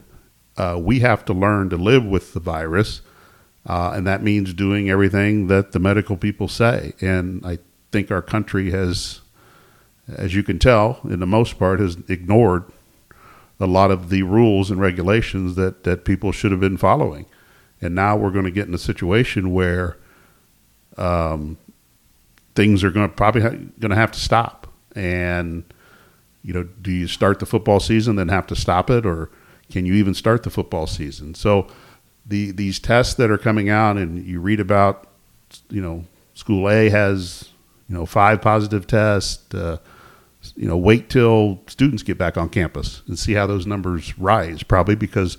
Uh, 0.57 0.79
we 0.81 0.99
have 0.99 1.25
to 1.25 1.33
learn 1.33 1.69
to 1.69 1.77
live 1.77 2.05
with 2.05 2.33
the 2.33 2.39
virus, 2.39 3.01
uh, 3.65 3.91
and 3.95 4.05
that 4.07 4.23
means 4.23 4.53
doing 4.53 4.89
everything 4.89 5.47
that 5.47 5.71
the 5.71 5.79
medical 5.79 6.15
people 6.15 6.47
say. 6.47 6.93
And 7.01 7.45
I 7.45 7.59
think 7.91 8.11
our 8.11 8.21
country 8.21 8.71
has, 8.71 9.21
as 10.07 10.35
you 10.35 10.43
can 10.43 10.59
tell, 10.59 10.99
in 11.03 11.19
the 11.19 11.25
most 11.25 11.57
part, 11.57 11.79
has 11.79 11.97
ignored 12.07 12.63
a 13.59 13.65
lot 13.65 13.89
of 13.89 14.09
the 14.09 14.23
rules 14.23 14.69
and 14.69 14.79
regulations 14.81 15.55
that, 15.55 15.83
that 15.83 16.05
people 16.05 16.31
should 16.31 16.51
have 16.51 16.59
been 16.59 16.77
following 16.77 17.25
and 17.81 17.95
now 17.95 18.15
we're 18.15 18.31
going 18.31 18.45
to 18.45 18.51
get 18.51 18.67
in 18.67 18.73
a 18.73 18.79
situation 18.79 19.51
where 19.51 19.97
um, 20.97 21.57
things 22.55 22.83
are 22.83 22.91
going 22.91 23.07
to 23.07 23.15
probably 23.15 23.41
ha- 23.41 23.49
going 23.79 23.89
to 23.89 23.95
have 23.95 24.11
to 24.11 24.19
stop, 24.19 24.67
and 24.95 25.63
you 26.43 26.53
know, 26.53 26.63
do 26.63 26.91
you 26.91 27.07
start 27.07 27.39
the 27.39 27.45
football 27.45 27.79
season 27.79 28.15
then 28.15 28.29
have 28.29 28.47
to 28.47 28.55
stop 28.55 28.89
it, 28.89 29.05
or 29.05 29.29
can 29.71 29.85
you 29.85 29.93
even 29.93 30.13
start 30.13 30.43
the 30.43 30.49
football 30.49 30.87
season? 30.87 31.35
So 31.35 31.67
the 32.25 32.51
these 32.51 32.79
tests 32.79 33.15
that 33.15 33.29
are 33.29 33.37
coming 33.37 33.69
out, 33.69 33.97
and 33.97 34.25
you 34.25 34.39
read 34.39 34.59
about, 34.59 35.07
you 35.69 35.81
know, 35.81 36.05
school 36.33 36.69
A 36.69 36.89
has 36.89 37.49
you 37.89 37.95
know 37.95 38.05
five 38.05 38.41
positive 38.41 38.87
tests. 38.87 39.53
Uh, 39.53 39.77
you 40.55 40.67
know, 40.67 40.77
wait 40.77 41.09
till 41.09 41.61
students 41.67 42.03
get 42.03 42.17
back 42.17 42.37
on 42.37 42.49
campus 42.49 43.01
and 43.07 43.17
see 43.17 43.33
how 43.33 43.47
those 43.47 43.65
numbers 43.65 44.17
rise. 44.17 44.63
Probably 44.63 44.95
because 44.95 45.37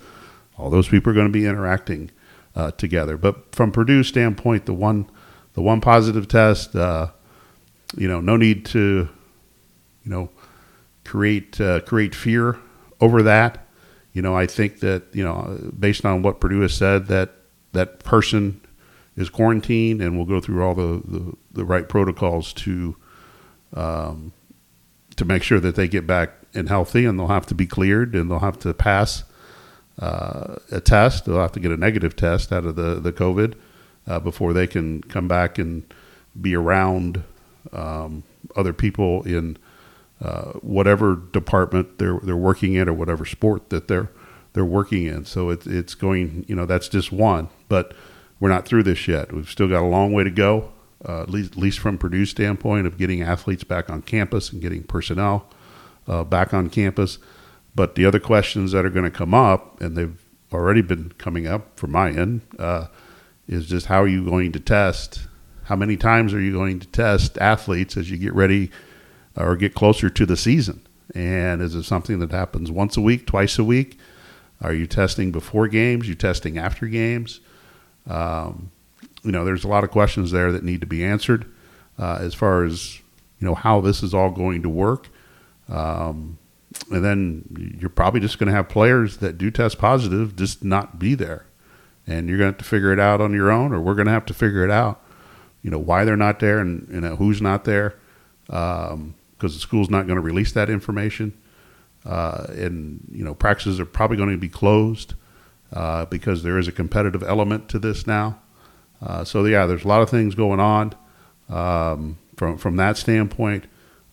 all 0.57 0.71
those 0.71 0.89
people 0.89 1.11
are 1.11 1.15
going 1.15 1.27
to 1.27 1.33
be 1.33 1.47
interacting 1.47 2.11
uh, 2.55 2.71
together. 2.73 3.17
But 3.17 3.55
from 3.55 3.73
Purdue's 3.73 4.09
standpoint, 4.09 4.67
the 4.67 4.75
one 4.75 5.11
the 5.55 5.63
one 5.63 5.81
positive 5.81 6.29
test, 6.29 6.75
uh, 6.77 7.09
you 7.97 8.09
know, 8.09 8.21
no 8.21 8.37
need 8.37 8.67
to, 8.67 9.09
you 10.05 10.11
know, 10.11 10.31
create 11.05 11.61
uh, 11.61 11.81
create 11.81 12.15
fear 12.15 12.59
over 13.01 13.23
that. 13.23 13.67
You 14.13 14.23
know, 14.23 14.35
I 14.35 14.47
think 14.47 14.81
that 14.81 15.05
you 15.13 15.25
know, 15.25 15.71
based 15.79 16.05
on 16.05 16.23
what 16.23 16.41
Purdue 16.41 16.61
has 16.61 16.75
said, 16.75 17.07
that 17.09 17.33
that 17.73 18.01
person 18.01 18.61
is 19.17 19.31
quarantined 19.31 20.03
and 20.03 20.17
will 20.17 20.27
go 20.27 20.41
through 20.41 20.63
all 20.63 20.75
the, 20.75 21.03
the, 21.07 21.37
the 21.53 21.65
right 21.65 21.89
protocols 21.89 22.53
to 22.53 22.97
um, 23.75 24.33
to 25.17 25.25
make 25.25 25.43
sure 25.43 25.61
that 25.61 25.75
they 25.75 25.89
get 25.89 26.07
back 26.07 26.31
and 26.55 26.69
healthy, 26.69 27.05
and 27.05 27.19
they'll 27.19 27.27
have 27.29 27.47
to 27.47 27.55
be 27.55 27.67
cleared 27.67 28.15
and 28.15 28.31
they'll 28.31 28.39
have 28.39 28.59
to 28.61 28.73
pass 28.75 29.25
uh, 29.99 30.57
a 30.71 30.81
test. 30.81 31.25
They'll 31.25 31.41
have 31.41 31.53
to 31.53 31.61
get 31.61 31.71
a 31.71 31.77
negative 31.77 32.17
test 32.17 32.53
out 32.53 32.65
of 32.65 32.77
the 32.77 32.97
the 32.97 33.13
COVID 33.13 33.55
uh, 34.07 34.21
before 34.21 34.53
they 34.53 34.67
can 34.67 35.03
come 35.03 35.29
back 35.29 35.59
and 35.59 35.83
be 36.39 36.55
around 36.55 37.23
um, 37.73 38.23
other 38.55 38.73
people 38.73 39.23
in 39.23 39.57
uh, 40.21 40.53
whatever 40.61 41.17
department 41.33 41.99
they're 41.99 42.19
they're 42.23 42.37
working 42.37 42.75
in 42.75 42.89
or 42.89 42.93
whatever 42.93 43.25
sport 43.25 43.71
that 43.71 43.89
they're 43.89 44.11
they're 44.53 44.65
working 44.65 45.07
in. 45.07 45.25
So 45.25 45.51
it's 45.51 45.67
it's 45.67 45.95
going. 45.95 46.45
You 46.49 46.57
know, 46.57 46.67
that's 46.67 46.89
just 46.89 47.13
one, 47.13 47.49
but 47.69 47.95
we're 48.41 48.49
not 48.49 48.67
through 48.67 48.83
this 48.85 49.09
yet. 49.09 49.33
We've 49.33 49.49
still 49.49 49.69
got 49.69 49.83
a 49.83 49.87
long 49.87 50.13
way 50.13 50.25
to 50.25 50.31
go. 50.31 50.73
Uh, 51.07 51.23
at, 51.23 51.31
least, 51.31 51.53
at 51.53 51.59
least 51.59 51.79
from 51.79 51.99
Purdue's 51.99 52.31
standpoint 52.31 52.87
of 52.87 52.97
getting 52.97 53.23
athletes 53.23 53.65
back 53.65 53.91
on 53.91 54.01
campus 54.03 54.51
and 54.51 54.63
getting 54.63 54.83
personnel 54.83 55.49
uh, 56.09 56.25
back 56.25 56.55
on 56.55 56.71
campus. 56.71 57.19
But 57.75 57.95
the 57.95 58.07
other 58.07 58.19
questions 58.19 58.73
that 58.73 58.87
are 58.87 58.91
going 58.91 59.05
to 59.05 59.11
come 59.11 59.35
up, 59.35 59.81
and 59.81 59.97
they've 59.97 60.19
already 60.53 60.81
been 60.81 61.13
coming 61.19 61.47
up 61.47 61.79
from 61.79 61.93
my 61.93 62.11
end, 62.11 62.41
uh, 62.59 62.87
is 63.47 63.67
just 63.67 63.87
how 63.87 64.03
are 64.03 64.09
you 64.09 64.25
going 64.25 64.53
to 64.53 64.61
test? 64.61 65.27
How 65.65 65.77
many 65.77 65.97
times 65.97 66.33
are 66.33 66.41
you 66.41 66.53
going 66.53 66.81
to 66.81 66.87
test 66.87 67.37
athletes 67.39 67.97
as 67.97 68.11
you 68.11 68.17
get 68.17 68.35
ready 68.35 68.71
or 69.37 69.57
get 69.57 69.75
closer 69.75 70.09
to 70.09 70.27
the 70.27 70.37
season? 70.37 70.87
And 71.15 71.61
is 71.61 71.75
it 71.75 71.85
something 71.85 72.19
that 72.21 72.33
happens 72.33 72.71
once 72.71 72.97
a 72.97 73.01
week, 73.01 73.27
twice 73.27 73.59
a 73.59 73.65
week? 73.65 73.99
Are 74.63 74.73
you 74.73 74.87
testing 74.87 75.31
before 75.31 75.69
games? 75.69 76.07
Are 76.07 76.09
you 76.09 76.15
testing 76.15 76.57
after 76.57 76.87
games? 76.87 77.41
Um, 78.09 78.71
you 79.23 79.33
know, 79.33 79.45
there's 79.45 79.65
a 79.65 79.69
lot 79.69 79.85
of 79.85 79.91
questions 79.91 80.31
there 80.31 80.53
that 80.53 80.63
need 80.63 80.81
to 80.81 80.87
be 80.87 81.05
answered 81.05 81.51
uh, 81.99 82.19
as 82.21 82.35
far 82.35 82.65
as 82.65 83.01
you 83.39 83.47
know 83.47 83.55
how 83.55 83.81
this 83.81 84.03
is 84.03 84.15
all 84.15 84.31
going 84.31 84.63
to 84.63 84.69
work. 84.69 85.09
Um, 85.69 86.39
and 86.91 87.05
then 87.05 87.77
you're 87.81 87.91
probably 87.91 88.21
just 88.21 88.39
going 88.39 88.49
to 88.49 88.53
have 88.53 88.69
players 88.69 89.19
that 89.19 89.39
do 89.39 89.51
test 89.51 89.79
positive 89.79 90.37
just 90.37 90.63
not 90.63 90.99
be 90.99 91.15
there. 91.15 91.47
And 92.07 92.29
you're 92.29 92.39
going 92.39 92.53
to 92.53 92.57
have 92.57 92.59
to 92.59 92.69
figure 92.69 92.93
it 92.93 93.01
out 93.01 93.21
on 93.21 93.33
your 93.33 93.51
own 93.51 93.73
or 93.73 93.81
we're 93.81 93.95
going 93.95 94.07
to 94.07 94.13
have 94.13 94.27
to 94.27 94.35
figure 94.35 94.63
it 94.63 94.71
out 94.71 95.03
you 95.67 95.71
know 95.73 95.81
why 95.81 96.05
they're 96.05 96.17
not 96.17 96.39
there 96.39 96.61
and 96.61 96.87
you 96.93 97.01
know 97.01 97.17
who's 97.17 97.43
not 97.43 97.65
there 97.65 97.97
because 98.47 98.93
um, 98.93 99.15
the 99.41 99.49
school's 99.49 99.91
not 99.91 100.07
going 100.07 100.15
to 100.15 100.23
release 100.23 100.53
that 100.53 100.71
information. 100.71 101.37
Uh, 102.05 102.47
and 102.51 103.05
you 103.11 103.25
know 103.25 103.35
practices 103.35 103.81
are 103.81 103.85
probably 103.85 104.17
going 104.17 104.31
to 104.31 104.39
be 104.39 104.49
closed 104.49 105.15
uh, 105.73 106.05
because 106.05 106.45
there 106.45 106.57
is 106.57 106.69
a 106.69 106.73
competitive 106.73 107.25
element 107.25 107.69
to 107.69 107.81
this 107.81 108.07
now 108.07 108.39
uh, 109.03 109.25
so 109.25 109.45
yeah 109.45 109.67
there's 109.67 109.85
a 109.85 109.89
lot 109.89 110.03
of 110.03 110.11
things 110.11 110.35
going 110.35 110.61
on 110.61 110.95
um, 111.49 112.19
from 112.37 112.57
from 112.57 112.77
that 112.77 112.97
standpoint 112.97 113.67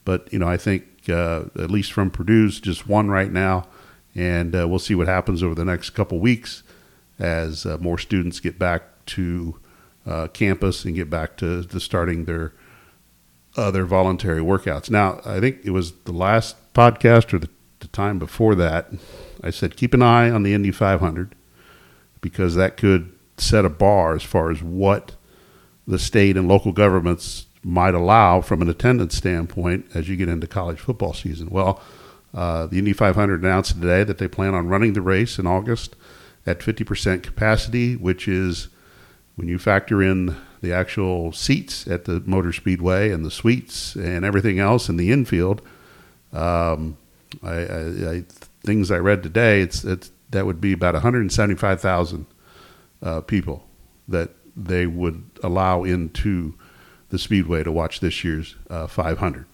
but 0.04 0.30
you 0.32 0.38
know 0.38 0.48
I 0.48 0.56
think 0.56 0.84
uh, 1.08 1.44
at 1.58 1.70
least 1.70 1.92
from 1.92 2.10
Purdue's, 2.10 2.60
just 2.60 2.86
one 2.86 3.08
right 3.10 3.30
now, 3.30 3.66
and 4.14 4.54
uh, 4.54 4.68
we'll 4.68 4.78
see 4.78 4.94
what 4.94 5.08
happens 5.08 5.42
over 5.42 5.54
the 5.54 5.64
next 5.64 5.90
couple 5.90 6.18
weeks 6.18 6.62
as 7.18 7.66
uh, 7.66 7.78
more 7.78 7.98
students 7.98 8.40
get 8.40 8.58
back 8.58 8.82
to 9.06 9.58
uh, 10.06 10.28
campus 10.28 10.84
and 10.84 10.94
get 10.94 11.08
back 11.10 11.36
to, 11.38 11.64
to 11.64 11.80
starting 11.80 12.24
their 12.24 12.52
their 13.56 13.84
voluntary 13.84 14.40
workouts. 14.40 14.90
Now, 14.90 15.20
I 15.24 15.38
think 15.38 15.60
it 15.62 15.70
was 15.70 15.92
the 15.92 16.12
last 16.12 16.56
podcast 16.74 17.32
or 17.32 17.38
the, 17.38 17.48
the 17.78 17.86
time 17.86 18.18
before 18.18 18.56
that, 18.56 18.90
I 19.44 19.50
said 19.50 19.76
keep 19.76 19.94
an 19.94 20.02
eye 20.02 20.28
on 20.28 20.42
the 20.42 20.54
Indy 20.54 20.72
500 20.72 21.36
because 22.20 22.56
that 22.56 22.76
could 22.76 23.13
set 23.36 23.64
a 23.64 23.70
bar 23.70 24.14
as 24.14 24.22
far 24.22 24.50
as 24.50 24.62
what 24.62 25.12
the 25.86 25.98
state 25.98 26.36
and 26.36 26.48
local 26.48 26.72
governments 26.72 27.46
might 27.62 27.94
allow 27.94 28.40
from 28.40 28.62
an 28.62 28.68
attendance 28.68 29.16
standpoint 29.16 29.86
as 29.94 30.08
you 30.08 30.16
get 30.16 30.28
into 30.28 30.46
college 30.46 30.78
football 30.78 31.12
season. 31.12 31.48
Well, 31.50 31.80
uh, 32.32 32.66
the 32.66 32.78
Indy 32.78 32.92
500 32.92 33.42
announced 33.42 33.80
today 33.80 34.04
that 34.04 34.18
they 34.18 34.28
plan 34.28 34.54
on 34.54 34.68
running 34.68 34.92
the 34.92 35.00
race 35.00 35.38
in 35.38 35.46
August 35.46 35.96
at 36.46 36.60
50% 36.60 37.22
capacity, 37.22 37.96
which 37.96 38.28
is 38.28 38.68
when 39.36 39.48
you 39.48 39.58
factor 39.58 40.02
in 40.02 40.36
the 40.60 40.72
actual 40.72 41.32
seats 41.32 41.86
at 41.86 42.04
the 42.04 42.20
Motor 42.24 42.52
Speedway 42.52 43.10
and 43.10 43.24
the 43.24 43.30
suites 43.30 43.94
and 43.94 44.24
everything 44.24 44.58
else 44.58 44.88
in 44.88 44.96
the 44.96 45.10
infield. 45.10 45.62
Um, 46.32 46.96
I, 47.42 47.54
I, 47.54 48.10
I, 48.10 48.24
things 48.62 48.90
I 48.90 48.98
read 48.98 49.22
today, 49.22 49.60
it's, 49.60 49.84
it's 49.84 50.10
that 50.30 50.46
would 50.46 50.60
be 50.60 50.72
about 50.72 50.94
175,000 50.94 52.26
uh, 53.04 53.20
people 53.20 53.68
that 54.08 54.30
they 54.56 54.86
would 54.86 55.30
allow 55.42 55.84
into 55.84 56.54
the 57.10 57.18
Speedway 57.18 57.62
to 57.62 57.70
watch 57.70 58.00
this 58.00 58.24
year's 58.24 58.56
uh, 58.68 58.86
500. 58.86 59.46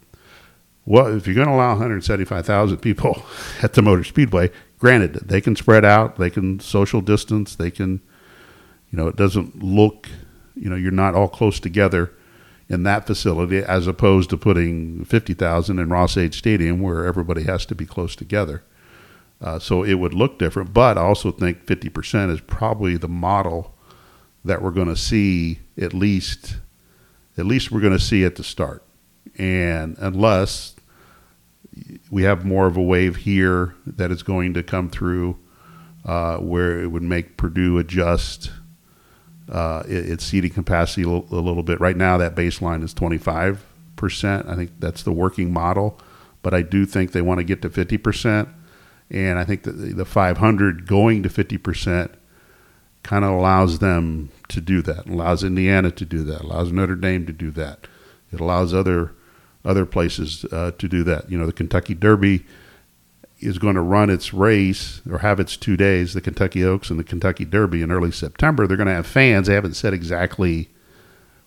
Well, 0.86 1.14
if 1.14 1.26
you're 1.26 1.34
going 1.34 1.48
to 1.48 1.54
allow 1.54 1.70
175,000 1.70 2.78
people 2.78 3.22
at 3.62 3.74
the 3.74 3.82
Motor 3.82 4.04
Speedway, 4.04 4.50
granted, 4.78 5.14
they 5.14 5.40
can 5.40 5.56
spread 5.56 5.84
out, 5.84 6.16
they 6.16 6.30
can 6.30 6.58
social 6.60 7.00
distance, 7.00 7.54
they 7.54 7.70
can, 7.70 8.00
you 8.90 8.96
know, 8.96 9.08
it 9.08 9.16
doesn't 9.16 9.62
look, 9.62 10.08
you 10.54 10.70
know, 10.70 10.76
you're 10.76 10.90
not 10.90 11.14
all 11.14 11.28
close 11.28 11.60
together 11.60 12.12
in 12.68 12.84
that 12.84 13.06
facility 13.06 13.58
as 13.58 13.86
opposed 13.86 14.30
to 14.30 14.36
putting 14.36 15.04
50,000 15.04 15.78
in 15.78 15.88
Ross-Ade 15.88 16.34
Stadium 16.34 16.80
where 16.80 17.04
everybody 17.04 17.42
has 17.42 17.66
to 17.66 17.74
be 17.74 17.84
close 17.84 18.14
together. 18.14 18.62
Uh, 19.40 19.58
so 19.58 19.82
it 19.82 19.94
would 19.94 20.12
look 20.12 20.38
different, 20.38 20.74
but 20.74 20.98
I 20.98 21.02
also 21.02 21.32
think 21.32 21.64
50% 21.64 22.30
is 22.30 22.40
probably 22.42 22.96
the 22.96 23.08
model 23.08 23.74
that 24.44 24.60
we're 24.60 24.70
going 24.70 24.88
to 24.88 24.96
see 24.96 25.60
at 25.78 25.94
least– 25.94 26.56
at 27.40 27.46
least 27.46 27.72
we're 27.72 27.80
going 27.80 27.94
to 27.94 27.98
see 27.98 28.24
at 28.24 28.36
the 28.36 28.44
start. 28.44 28.84
And 29.36 29.96
unless 29.98 30.76
we 32.10 32.24
have 32.24 32.44
more 32.44 32.66
of 32.66 32.76
a 32.76 32.82
wave 32.82 33.16
here 33.16 33.74
that 33.86 34.10
is 34.10 34.22
going 34.22 34.54
to 34.54 34.62
come 34.62 34.90
through 34.90 35.38
uh, 36.04 36.36
where 36.38 36.80
it 36.80 36.88
would 36.88 37.02
make 37.02 37.36
Purdue 37.36 37.78
adjust 37.78 38.50
uh, 39.50 39.82
its 39.86 40.24
seating 40.24 40.50
capacity 40.50 41.02
a 41.02 41.08
little 41.08 41.62
bit. 41.62 41.80
Right 41.80 41.96
now, 41.96 42.18
that 42.18 42.34
baseline 42.34 42.82
is 42.84 42.94
25%. 42.94 43.58
I 44.48 44.56
think 44.56 44.70
that's 44.78 45.02
the 45.02 45.12
working 45.12 45.52
model. 45.52 45.98
But 46.42 46.54
I 46.54 46.62
do 46.62 46.86
think 46.86 47.12
they 47.12 47.22
want 47.22 47.38
to 47.38 47.44
get 47.44 47.62
to 47.62 47.70
50%. 47.70 48.52
And 49.10 49.38
I 49.38 49.44
think 49.44 49.64
that 49.64 49.72
the 49.72 50.04
500 50.04 50.86
going 50.86 51.22
to 51.22 51.28
50% 51.28 52.14
kind 53.02 53.24
of 53.24 53.32
allows 53.32 53.78
them 53.78 54.30
to 54.48 54.60
do 54.60 54.82
that. 54.82 55.06
Allows 55.06 55.42
Indiana 55.42 55.90
to 55.90 56.04
do 56.04 56.22
that. 56.24 56.42
Allows 56.42 56.70
Notre 56.70 56.94
Dame 56.94 57.26
to 57.26 57.32
do 57.32 57.50
that. 57.52 57.86
It 58.32 58.40
allows 58.40 58.72
other 58.74 59.12
other 59.62 59.84
places 59.84 60.46
uh, 60.52 60.70
to 60.78 60.88
do 60.88 61.02
that. 61.04 61.30
You 61.30 61.36
know, 61.36 61.44
the 61.44 61.52
Kentucky 61.52 61.92
Derby 61.92 62.46
is 63.40 63.58
going 63.58 63.74
to 63.74 63.80
run 63.80 64.10
its 64.10 64.32
race 64.32 65.02
or 65.10 65.18
have 65.18 65.40
its 65.40 65.56
two 65.56 65.76
days, 65.76 66.14
the 66.14 66.20
Kentucky 66.20 66.64
Oaks 66.64 66.90
and 66.90 66.98
the 66.98 67.04
Kentucky 67.04 67.44
Derby 67.44 67.82
in 67.82 67.90
early 67.90 68.10
September. 68.10 68.66
They're 68.66 68.76
going 68.76 68.86
to 68.86 68.94
have 68.94 69.06
fans. 69.06 69.46
They 69.46 69.54
haven't 69.54 69.74
said 69.74 69.92
exactly 69.92 70.70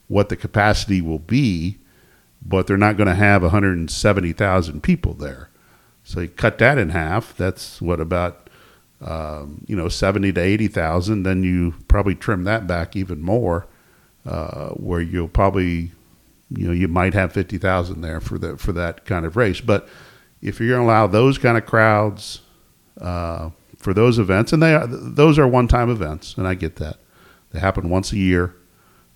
what 0.07 0.29
the 0.29 0.35
capacity 0.35 1.01
will 1.01 1.19
be, 1.19 1.77
but 2.41 2.67
they're 2.67 2.77
not 2.77 2.97
going 2.97 3.07
to 3.07 3.15
have 3.15 3.41
170,000 3.41 4.83
people 4.83 5.13
there. 5.13 5.49
So 6.03 6.21
you 6.21 6.27
cut 6.27 6.57
that 6.57 6.77
in 6.77 6.89
half. 6.89 7.35
That's 7.37 7.81
what 7.81 7.99
about 7.99 8.43
um, 9.05 9.65
you 9.67 9.75
know, 9.75 9.89
70 9.89 10.31
to 10.33 10.41
80,000, 10.41 11.23
then 11.23 11.43
you 11.43 11.73
probably 11.87 12.15
trim 12.15 12.45
that 12.45 12.67
back 12.67 12.95
even 12.95 13.21
more, 13.21 13.67
uh, 14.25 14.69
where 14.69 15.01
you'll 15.01 15.27
probably, 15.27 15.91
you 16.49 16.67
know, 16.67 16.71
you 16.71 16.87
might 16.87 17.13
have 17.13 17.33
50,000 17.33 18.01
there 18.01 18.21
for 18.21 18.37
the, 18.37 18.57
for 18.57 18.71
that 18.71 19.03
kind 19.03 19.25
of 19.25 19.35
race. 19.35 19.59
But 19.59 19.89
if 20.41 20.59
you're 20.59 20.69
going 20.69 20.81
to 20.81 20.85
allow 20.85 21.07
those 21.07 21.37
kind 21.37 21.57
of 21.57 21.65
crowds, 21.65 22.41
uh, 23.01 23.49
for 23.77 23.93
those 23.93 24.17
events, 24.17 24.53
and 24.53 24.63
they 24.63 24.73
are, 24.73 24.87
those 24.87 25.37
are 25.37 25.47
one-time 25.47 25.89
events, 25.89 26.37
and 26.37 26.47
I 26.47 26.53
get 26.53 26.77
that. 26.77 26.99
They 27.51 27.59
happen 27.59 27.89
once 27.89 28.13
a 28.13 28.17
year. 28.17 28.55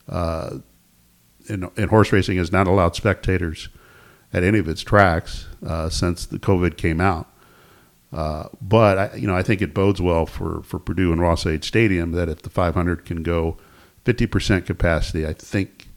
Uh, 0.09 0.57
and 1.47 1.89
horse 1.89 2.11
racing 2.11 2.37
is 2.37 2.51
not 2.51 2.67
allowed 2.67 2.93
spectators 2.93 3.69
at 4.33 4.43
any 4.43 4.59
of 4.59 4.67
its 4.67 4.81
tracks 4.81 5.47
uh, 5.65 5.89
since 5.89 6.25
the 6.25 6.39
COVID 6.39 6.77
came 6.77 6.99
out. 6.99 7.31
Uh, 8.11 8.47
but 8.61 8.97
I, 8.97 9.15
you 9.15 9.27
know, 9.27 9.35
I 9.35 9.43
think 9.43 9.61
it 9.61 9.73
bodes 9.73 10.01
well 10.01 10.25
for, 10.25 10.63
for 10.63 10.79
Purdue 10.79 11.11
and 11.11 11.21
Ross-Ade 11.21 11.63
Stadium 11.63 12.11
that 12.13 12.29
if 12.29 12.41
the 12.41 12.49
500 12.49 13.05
can 13.05 13.23
go 13.23 13.57
50% 14.05 14.65
capacity, 14.65 15.27
I 15.27 15.33
think 15.33 15.89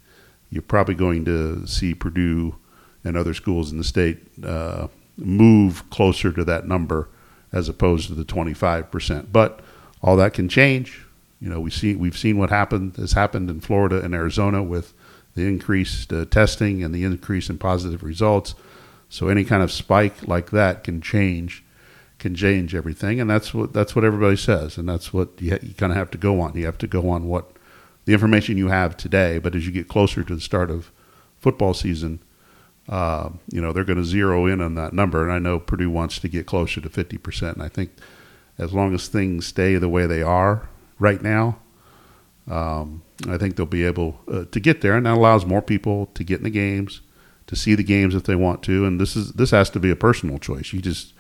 you're 0.51 0.63
probably 0.63 0.95
going 0.95 1.25
to 1.27 1.67
see 1.67 1.95
Purdue 1.95 2.57
and 3.05 3.17
other 3.17 3.35
schools 3.35 3.71
in 3.71 3.79
the 3.79 3.85
state 3.85 4.19
uh, 4.45 4.89
move 5.17 5.89
closer 5.91 6.33
to 6.33 6.45
that 6.45 6.67
number 6.67 7.09
as 7.53 7.69
opposed 7.69 8.09
to 8.09 8.15
the 8.15 8.25
25%. 8.25 9.33
But 9.33 9.61
all 10.03 10.17
that 10.17 10.35
can 10.35 10.49
change. 10.49 11.07
You 11.41 11.49
know, 11.49 11.61
we 11.61 11.71
see 11.71 11.95
we've 11.95 12.19
seen 12.19 12.37
what 12.37 12.51
happened 12.51 12.97
has 12.97 13.13
happened 13.13 13.49
in 13.49 13.61
Florida 13.61 14.03
and 14.03 14.15
Arizona 14.15 14.63
with 14.63 14.93
the 15.41 15.49
increased 15.49 16.13
uh, 16.13 16.25
testing 16.27 16.85
and 16.85 16.95
the 16.95 17.05
increase 17.05 17.49
in 17.49 17.59
positive 17.59 18.03
results. 18.03 18.55
So 19.09 19.29
any 19.29 19.45
kind 19.45 19.63
of 19.63 19.73
spike 19.73 20.29
like 20.29 20.51
that 20.51 20.85
can 20.85 21.01
change 21.01 21.65
can 22.19 22.35
change 22.35 22.75
everything, 22.75 23.19
and 23.19 23.31
that's 23.31 23.55
what 23.55 23.73
that's 23.73 23.97
what 23.97 24.05
everybody 24.05 24.37
says, 24.37 24.77
and 24.77 24.87
that's 24.87 25.13
what 25.13 25.29
you, 25.41 25.59
you 25.63 25.75
kind 25.75 25.91
of 25.91 25.97
have 25.97 26.11
to 26.11 26.19
go 26.19 26.41
on. 26.41 26.55
You 26.55 26.67
have 26.67 26.79
to 26.79 26.87
go 26.87 27.09
on 27.09 27.29
what 27.29 27.51
the 28.05 28.13
information 28.13 28.59
you 28.59 28.69
have 28.69 28.97
today. 28.97 29.39
But 29.39 29.55
as 29.55 29.65
you 29.67 29.73
get 29.73 29.89
closer 29.89 30.23
to 30.23 30.35
the 30.35 30.41
start 30.41 30.71
of 30.71 30.93
football 31.39 31.73
season, 31.73 32.21
uh, 32.91 33.31
you 33.51 33.61
know 33.61 33.73
they're 33.73 33.85
going 33.85 33.97
to 33.97 34.05
zero 34.05 34.47
in 34.47 34.61
on 34.61 34.75
that 34.75 34.93
number, 34.93 35.23
and 35.23 35.33
I 35.33 35.39
know 35.39 35.59
Purdue 35.59 35.91
wants 35.91 36.19
to 36.19 36.29
get 36.29 36.47
closer 36.47 36.81
to 36.83 36.91
fifty 36.91 37.17
percent. 37.17 37.57
And 37.57 37.65
I 37.65 37.69
think 37.69 37.91
as 38.59 38.75
long 38.75 38.95
as 38.95 39.09
things 39.09 39.47
stay 39.47 39.77
the 39.77 39.89
way 39.89 40.07
they 40.07 40.23
are 40.23 40.69
right 40.99 41.23
now, 41.23 41.59
um, 42.51 43.03
I 43.29 43.39
think 43.39 43.57
they'll 43.57 43.67
be 43.67 43.85
able 43.85 44.21
uh, 44.31 44.45
to 44.51 44.61
get 44.61 44.81
there, 44.81 44.97
and 44.97 45.07
that 45.07 45.17
allows 45.17 45.47
more 45.47 45.63
people 45.63 46.07
to 46.15 46.25
get 46.25 46.39
in 46.39 46.45
the 46.45 46.51
games, 46.51 47.01
to 47.47 47.55
see 47.55 47.75
the 47.75 47.85
games 47.85 48.15
if 48.15 48.25
they 48.25 48.35
want 48.35 48.63
to. 48.65 48.85
And 48.85 49.01
this 49.01 49.15
is 49.17 49.33
this 49.33 49.53
has 49.53 49.71
to 49.71 49.81
be 49.81 49.91
a 49.91 49.97
personal 49.97 50.39
choice. 50.39 50.73
You 50.73 50.81
just 50.81 51.15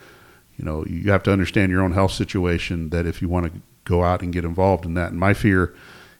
you 0.58 0.64
know, 0.64 0.84
you 0.86 1.10
have 1.10 1.22
to 1.22 1.32
understand 1.32 1.72
your 1.72 1.82
own 1.82 1.92
health 1.92 2.12
situation 2.12 2.90
that 2.90 3.06
if 3.06 3.22
you 3.22 3.28
want 3.28 3.46
to 3.46 3.60
go 3.84 4.04
out 4.04 4.22
and 4.22 4.32
get 4.32 4.44
involved 4.44 4.84
in 4.84 4.92
that. 4.94 5.10
And 5.10 5.18
my 5.18 5.32
fear 5.32 5.74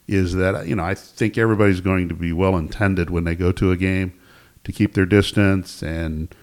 is 0.09 0.35
that, 0.35 0.67
you 0.67 0.75
know, 0.75 0.83
I 0.83 0.95
think 0.95 1.37
everybody's 1.37 1.83
going 1.83 2.09
to 2.09 2.15
be 2.15 2.33
well 2.33 2.57
intended 2.57 3.11
when 3.11 3.25
they 3.25 3.35
go 3.35 3.53
to 3.53 3.71
a 3.71 3.77
game 3.77 4.19
to 4.65 4.73
keep 4.73 4.95
their 4.95 5.05
distance 5.05 5.83
and 5.83 6.35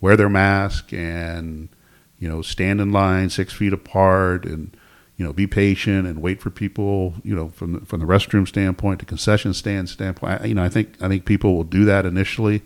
wear 0.00 0.16
their 0.16 0.30
mask 0.30 0.92
and, 0.92 1.68
you 2.18 2.28
know, 2.28 2.40
stand 2.40 2.80
in 2.80 2.92
line 2.92 3.28
six 3.28 3.52
feet 3.52 3.74
apart 3.74 4.46
and, 4.46 4.74
you 5.16 5.24
know, 5.24 5.32
be 5.32 5.46
patient 5.46 6.06
and 6.06 6.20
wait 6.20 6.40
for 6.40 6.50
people, 6.50 7.14
you 7.22 7.34
know, 7.34 7.48
from 7.50 7.72
the, 7.74 7.80
from 7.86 8.00
the 8.00 8.06
restroom 8.06 8.48
standpoint, 8.48 8.98
the 8.98 9.06
concession 9.06 9.54
stand 9.54 9.88
standpoint. 9.88 10.42
I, 10.42 10.46
you 10.46 10.54
know, 10.54 10.64
I 10.64 10.68
think 10.68 11.00
I 11.00 11.08
think 11.08 11.24
people 11.24 11.54
will 11.54 11.64
do 11.64 11.84
that 11.84 12.04
initially, 12.04 12.62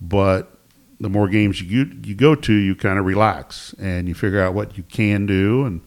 but 0.00 0.58
the 1.00 1.08
more 1.08 1.28
games 1.28 1.62
you 1.62 1.90
you 2.04 2.14
go 2.14 2.34
to, 2.34 2.52
you 2.52 2.74
kind 2.74 2.98
of 2.98 3.06
relax 3.06 3.74
and 3.78 4.06
you 4.08 4.14
figure 4.14 4.42
out 4.42 4.52
what 4.52 4.76
you 4.76 4.82
can 4.84 5.24
do 5.24 5.64
and 5.64 5.80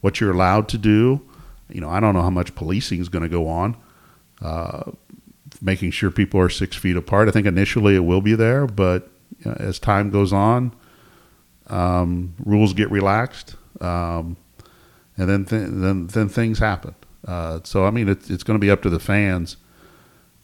what 0.00 0.20
you're 0.20 0.30
allowed 0.32 0.68
to 0.68 0.78
do. 0.78 1.20
You 1.68 1.80
know, 1.80 1.88
I 1.88 1.98
don't 2.00 2.14
know 2.14 2.22
how 2.22 2.30
much 2.30 2.54
policing 2.54 3.00
is 3.00 3.08
going 3.08 3.22
to 3.22 3.28
go 3.28 3.48
on, 3.48 3.76
uh, 4.40 4.92
making 5.60 5.90
sure 5.90 6.10
people 6.10 6.38
are 6.38 6.48
six 6.50 6.76
feet 6.76 6.96
apart. 6.96 7.28
I 7.28 7.32
think 7.32 7.46
initially 7.46 7.96
it 7.96 8.04
will 8.04 8.20
be 8.20 8.34
there, 8.34 8.66
but 8.66 9.10
you 9.38 9.50
know, 9.50 9.56
as 9.58 9.80
time 9.80 10.10
goes 10.10 10.32
on, 10.32 10.72
um, 11.68 12.34
rules 12.44 12.74
get 12.74 12.90
relaxed, 12.90 13.56
um, 13.80 14.36
and 15.22 15.30
then 15.30 15.44
th- 15.44 15.70
then 15.70 16.06
then 16.08 16.28
things 16.28 16.58
happen. 16.58 16.94
Uh, 17.26 17.60
so 17.62 17.86
I 17.86 17.90
mean, 17.90 18.08
it's 18.08 18.28
it's 18.28 18.42
going 18.42 18.58
to 18.58 18.60
be 18.60 18.70
up 18.70 18.82
to 18.82 18.90
the 18.90 18.98
fans. 18.98 19.56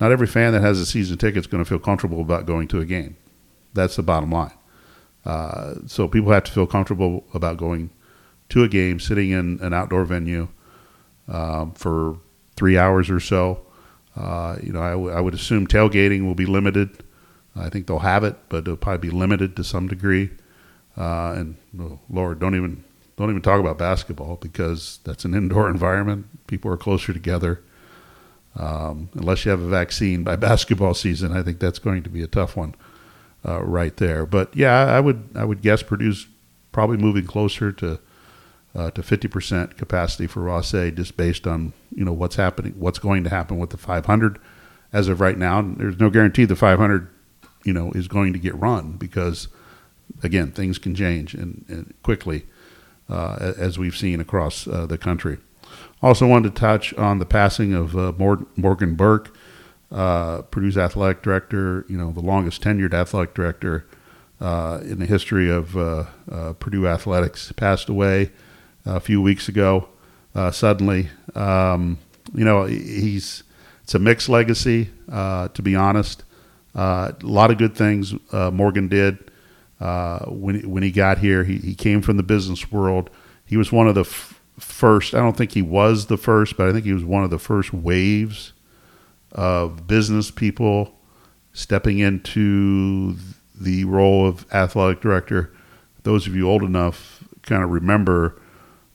Not 0.01 0.13
every 0.13 0.29
fan 0.29 0.53
that 0.53 0.63
has 0.63 0.79
a 0.79 0.87
season 0.87 1.19
ticket 1.19 1.39
is 1.39 1.47
going 1.49 1.63
to 1.63 1.69
feel 1.69 1.81
comfortable 1.81 2.21
about 2.21 2.47
going 2.47 2.69
to 2.69 2.81
a 2.81 2.85
game. 2.85 3.17
That's 3.75 3.97
the 3.97 4.03
bottom 4.05 4.31
line. 4.31 4.53
Uh, 5.25 5.75
so 5.87 6.07
people 6.07 6.31
have 6.31 6.45
to 6.45 6.53
feel 6.53 6.69
comfortable 6.69 7.25
about 7.35 7.57
going 7.57 7.91
to 8.51 8.63
a 8.63 8.69
game, 8.69 9.01
sitting 9.01 9.31
in 9.31 9.59
an 9.61 9.75
outdoor 9.75 10.05
venue 10.05 10.49
um, 11.27 11.73
for 11.73 12.19
three 12.55 12.79
hours 12.79 13.11
or 13.11 13.19
so. 13.19 13.67
Uh, 14.17 14.57
you 14.63 14.73
know, 14.73 14.81
I, 14.81 14.91
w- 14.93 15.11
I 15.11 15.21
would 15.21 15.35
assume 15.35 15.67
tailgating 15.67 16.25
will 16.25 16.37
be 16.37 16.47
limited. 16.47 17.05
I 17.57 17.69
think 17.69 17.89
they'll 17.89 17.99
have 17.99 18.23
it, 18.23 18.37
but 18.49 18.59
it'll 18.59 18.77
probably 18.77 19.11
be 19.11 19.17
limited 19.17 19.57
to 19.57 19.65
some 19.65 19.89
degree. 19.89 20.31
Uh, 20.97 21.33
and 21.37 21.57
oh, 21.81 21.99
Lord, 22.09 22.39
don't 22.39 22.55
even 22.55 22.85
don't 23.19 23.31
even 23.31 23.43
talk 23.43 23.61
about 23.61 23.79
basketball 23.79 24.37
because 24.37 25.01
that's 25.05 25.25
an 25.25 25.35
indoor 25.35 25.69
environment. 25.71 26.47
People 26.47 26.73
are 26.73 26.77
closer 26.77 27.13
together. 27.13 27.61
Um, 28.57 29.11
unless 29.15 29.45
you 29.45 29.51
have 29.51 29.61
a 29.61 29.69
vaccine 29.69 30.25
by 30.25 30.37
basketball 30.51 30.95
season, 30.95 31.37
I 31.37 31.43
think 31.43 31.59
that's 31.59 31.79
going 31.79 32.03
to 32.05 32.11
be 32.11 32.23
a 32.23 32.27
tough 32.27 32.57
one 32.57 32.75
uh, 33.47 33.63
right 33.63 33.97
there. 33.97 34.25
But 34.25 34.57
yeah, 34.57 34.85
I 34.85 35.01
would 35.01 35.29
I 35.35 35.45
would 35.45 35.63
guess 35.63 35.83
Purdue's 35.83 36.27
probably 36.73 36.97
moving 36.97 37.27
closer 37.27 37.73
to 37.73 37.99
uh, 38.75 38.91
to 38.93 39.03
50% 39.03 39.77
capacity 39.77 40.27
for 40.27 40.41
Ross-Ade 40.41 40.97
just 40.97 41.17
based 41.17 41.47
on 41.47 41.73
you 41.95 42.05
know 42.05 42.13
what's 42.13 42.37
happening, 42.37 42.75
what's 42.79 42.99
going 42.99 43.25
to 43.25 43.31
happen 43.31 43.59
with 43.59 43.71
the 43.71 43.77
500 43.77 44.39
as 44.93 45.09
of 45.09 45.21
right 45.21 45.39
now. 45.39 45.61
There's 45.63 45.99
no 45.99 46.11
guarantee 46.11 46.45
the 46.45 46.57
500 46.57 47.09
you 47.65 47.73
know 47.73 47.91
is 47.93 48.09
going 48.09 48.33
to 48.33 48.39
get 48.39 48.55
run 48.55 48.93
because 48.93 49.49
again 50.23 50.53
things 50.53 50.79
can 50.79 50.95
change 50.95 51.35
and, 51.35 51.65
and 51.69 51.95
quickly 52.03 52.47
uh, 53.09 53.55
as 53.57 53.79
we've 53.79 53.97
seen 53.97 54.21
across 54.21 54.67
uh, 54.67 54.87
the 54.87 54.99
country. 54.99 55.39
Also 56.03 56.27
wanted 56.27 56.55
to 56.55 56.61
touch 56.61 56.95
on 56.95 57.19
the 57.19 57.27
passing 57.27 57.75
of 57.75 57.97
uh, 57.97 58.13
Morgan 58.57 58.95
Burke 58.95 59.35
uh, 59.91 60.43
Purdue's 60.43 60.77
athletic 60.77 61.23
director, 61.23 61.85
you 61.89 61.97
know, 61.97 62.13
the 62.13 62.21
longest 62.21 62.63
tenured 62.63 62.93
athletic 62.93 63.35
director 63.35 63.87
uh, 64.41 64.81
in 64.83 64.99
the 64.99 65.07
history 65.07 65.51
of 65.51 65.77
uh, 65.77 66.05
Purdue 66.59 66.87
athletics, 66.87 67.51
passed 67.53 67.89
away 67.89 68.31
a 68.85 69.01
few 69.01 69.21
weeks 69.23 69.49
ago. 69.49 69.89
Suddenly, 70.53 71.09
um, 71.35 71.99
you 72.33 72.45
know, 72.45 72.65
he's 72.65 73.43
it's 73.83 73.95
a 73.95 73.99
mixed 73.99 74.29
legacy, 74.29 74.91
to 75.09 75.61
be 75.63 75.75
honest. 75.75 76.23
a 76.75 77.15
lot 77.23 77.51
of 77.51 77.59
good 77.59 77.75
things 77.75 78.15
Morgan 78.33 78.89
did 78.89 79.31
Uh, 79.81 80.25
when 80.27 80.69
when 80.69 80.83
he 80.83 80.91
got 80.91 81.19
here. 81.19 81.45
He 81.45 81.59
he 81.59 81.75
came 81.75 82.03
from 82.03 82.17
the 82.17 82.23
business 82.23 82.73
world. 82.73 83.11
He 83.45 83.57
was 83.57 83.71
one 83.71 83.87
of 83.87 83.95
the 83.95 84.03
f- 84.03 84.41
first. 84.59 85.15
I 85.15 85.19
don't 85.19 85.37
think 85.37 85.53
he 85.53 85.63
was 85.63 86.07
the 86.07 86.17
first, 86.17 86.57
but 86.57 86.69
I 86.69 86.73
think 86.73 86.85
he 86.85 86.93
was 86.93 87.05
one 87.05 87.23
of 87.23 87.31
the 87.31 87.39
first 87.39 87.73
waves 87.73 88.53
of 89.33 89.87
business 89.87 90.31
people 90.31 90.95
stepping 91.53 91.99
into 91.99 93.17
the 93.55 93.85
role 93.85 94.27
of 94.27 94.47
athletic 94.53 95.01
director. 95.01 95.53
Those 96.03 96.27
of 96.27 96.35
you 96.35 96.49
old 96.49 96.63
enough 96.63 97.23
kind 97.43 97.63
of 97.63 97.71
remember 97.71 98.41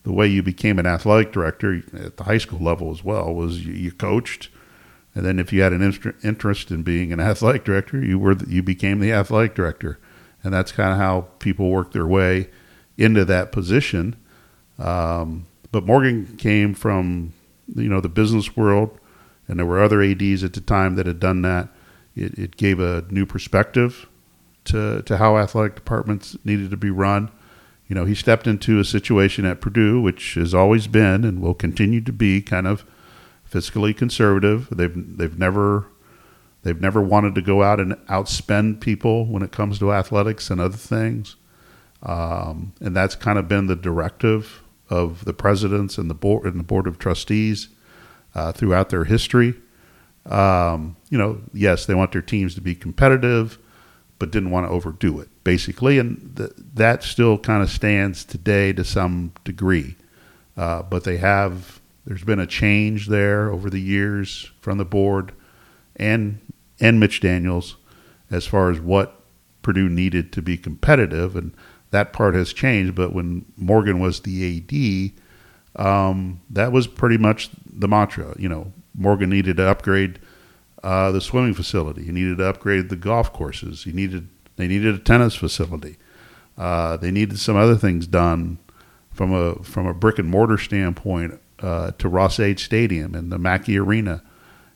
the 0.04 0.13
way 0.13 0.28
you 0.28 0.43
became 0.43 0.80
an 0.80 0.86
athletic 0.86 1.32
director 1.32 1.82
at 1.93 2.17
the 2.17 2.24
high 2.24 2.38
school 2.38 2.60
level 2.60 2.91
as 2.91 3.04
well 3.04 3.34
was 3.34 3.65
you, 3.65 3.74
you 3.74 3.91
coached 3.91 4.50
and 5.15 5.26
then 5.26 5.39
if 5.39 5.54
you 5.54 5.62
had 5.62 5.74
an 5.74 5.82
interest 6.24 6.72
in 6.72 6.84
being 6.84 7.12
an 7.12 7.19
athletic 7.19 7.63
director 7.63 8.04
you 8.04 8.19
were 8.19 8.36
you 8.48 8.62
became 8.62 9.00
the 9.00 9.12
athletic 9.12 9.56
director 9.56 9.98
and 10.43 10.53
that's 10.53 10.71
kind 10.71 10.91
of 10.91 10.97
how 10.97 11.21
people 11.39 11.69
work 11.69 11.91
their 11.91 12.08
way 12.08 12.49
into 12.97 13.25
that 13.25 13.51
position 13.51 14.15
um, 14.79 15.45
but 15.71 15.86
morgan 15.86 16.36
came 16.38 16.73
from 16.73 17.34
you 17.75 17.89
know 17.89 18.01
the 18.01 18.10
business 18.10 18.56
world 18.56 18.99
and 19.47 19.60
there 19.60 19.65
were 19.65 19.84
other 19.84 20.01
ads 20.01 20.43
at 20.43 20.53
the 20.53 20.62
time 20.62 20.95
that 20.95 21.06
had 21.06 21.19
done 21.19 21.41
that. 21.41 21.69
It, 22.15 22.38
it 22.38 22.58
gave 22.58 22.79
a 22.79 23.06
new 23.10 23.25
perspective 23.25 24.08
to 24.65 25.01
to 25.03 25.17
how 25.17 25.38
athletic 25.38 25.75
departments 25.75 26.38
needed 26.45 26.71
to 26.71 26.77
be 26.77 26.89
run. 26.89 27.32
You 27.88 27.95
know, 27.95 28.06
he 28.06 28.15
stepped 28.15 28.47
into 28.47 28.79
a 28.79 28.86
situation 28.86 29.45
at 29.45 29.62
Purdue, 29.62 29.99
which 30.01 30.36
has 30.36 30.53
always 30.53 30.88
been 30.88 31.25
and 31.25 31.41
will 31.41 31.53
continue 31.53 32.01
to 32.01 32.13
be 32.13 32.41
kind 32.41 32.67
of 32.67 32.86
fiscally 33.49 33.95
conservative. 33.95 34.69
They've 34.71 35.17
they've 35.17 35.38
never 35.38 35.88
they've 36.63 36.82
never 36.82 37.02
wanted 37.02 37.36
to 37.36 37.41
go 37.41 37.62
out 37.62 37.80
and 37.80 37.93
outspend 38.08 38.82
people 38.82 39.26
when 39.26 39.43
it 39.43 39.52
comes 39.52 39.80
to 39.80 39.93
athletics 39.93 40.49
and 40.49 40.60
other 40.60 40.78
things. 40.78 41.36
Um, 42.02 42.73
and 42.82 42.95
that's 42.95 43.15
kind 43.15 43.39
of 43.39 43.47
been 43.47 43.67
the 43.67 43.76
directive 43.76 44.62
of 44.89 45.26
the 45.26 45.34
presidents 45.34 45.97
and 45.97 46.10
the 46.10 46.15
board 46.15 46.45
and 46.45 46.60
the 46.60 46.63
board 46.63 46.88
of 46.88 46.99
trustees 46.99 47.69
uh, 48.36 48.52
throughout 48.52 48.89
their 48.89 49.06
history. 49.06 49.56
Um, 50.26 50.95
you 51.10 51.17
know, 51.17 51.41
yes, 51.54 51.86
they 51.86 51.93
want 51.93 52.12
their 52.12 52.21
teams 52.21 52.56
to 52.56 52.62
be 52.62 52.76
competitive, 52.76 53.58
but 54.19 54.32
didn't 54.32 54.52
want 54.52 54.65
to 54.67 54.71
overdo 54.71 55.19
it, 55.19 55.30
basically. 55.43 55.99
And 55.99 56.36
th- 56.36 56.52
that 56.76 57.04
still 57.04 57.38
kind 57.38 57.62
of 57.62 57.69
stands 57.69 58.23
today 58.23 58.73
to 58.73 58.84
some 58.84 59.34
degree. 59.43 59.95
Uh, 60.56 60.84
but 60.84 61.04
they 61.04 61.17
have, 61.17 61.82
there's 62.06 62.23
been 62.23 62.39
a 62.39 62.47
change 62.47 63.08
there 63.08 63.49
over 63.49 63.69
the 63.69 63.82
years 63.82 64.52
from 64.62 64.78
the 64.78 64.86
board 64.86 65.34
and, 65.95 66.39
and 66.84 67.00
Mitch 67.00 67.19
Daniels 67.22 67.78
as 68.30 68.46
far 68.46 68.69
as 68.69 68.80
what 68.80 69.22
Purdue 69.63 69.89
needed 69.89 70.32
to 70.34 70.41
be 70.41 70.58
competitive. 70.58 71.36
And 71.36 71.54
that 71.91 72.13
part 72.13 72.36
has 72.36 72.54
changed. 72.54 72.93
But 72.93 73.13
when 73.13 73.46
Morgan 73.58 74.00
was 74.00 74.19
the 74.19 75.13
AD, 75.78 75.84
um, 75.84 76.41
that 76.50 76.72
was 76.72 76.86
pretty 76.86 77.17
much 77.17 77.50
the 77.65 77.88
mantra. 77.88 78.36
You 78.38 78.50
know, 78.50 78.74
Morgan 78.93 79.30
needed 79.30 79.58
to 79.58 79.67
upgrade 79.67 80.19
uh, 80.84 81.12
the 81.12 81.22
swimming 81.22 81.54
facility. 81.54 82.04
He 82.04 82.12
needed 82.12 82.38
to 82.39 82.46
upgrade 82.46 82.89
the 82.89 82.96
golf 82.96 83.32
courses. 83.32 83.86
He 83.86 83.91
needed 83.91 84.28
They 84.58 84.67
needed 84.67 84.93
a 84.93 85.00
tennis 85.00 85.36
facility. 85.36 85.98
Uh, 86.58 86.98
they 86.98 87.10
needed 87.10 87.39
some 87.39 87.56
other 87.56 87.76
things 87.76 88.06
done 88.06 88.60
from 89.12 89.34
a 89.34 89.56
from 89.63 89.88
a 89.88 89.93
brick 89.93 90.19
and 90.19 90.30
mortar 90.30 90.58
standpoint 90.58 91.39
uh, 91.60 91.91
to 91.98 92.10
Ross-Ade 92.10 92.60
Stadium 92.60 93.15
and 93.15 93.32
the 93.32 93.39
Mackey 93.39 93.78
Arena, 93.80 94.22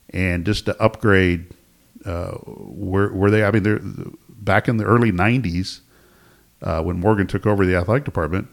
and 0.09 0.45
just 0.45 0.65
to 0.65 0.81
upgrade 0.81 1.53
uh, 2.07 2.31
where 2.31 3.09
where 3.09 3.29
they. 3.29 3.43
I 3.43 3.51
mean, 3.51 4.17
back 4.29 4.67
in 4.67 4.77
the 4.77 4.85
early 4.85 5.11
'90s 5.11 5.81
uh, 6.61 6.81
when 6.81 6.99
Morgan 6.99 7.27
took 7.27 7.45
over 7.45 7.65
the 7.65 7.75
athletic 7.75 8.05
department. 8.05 8.47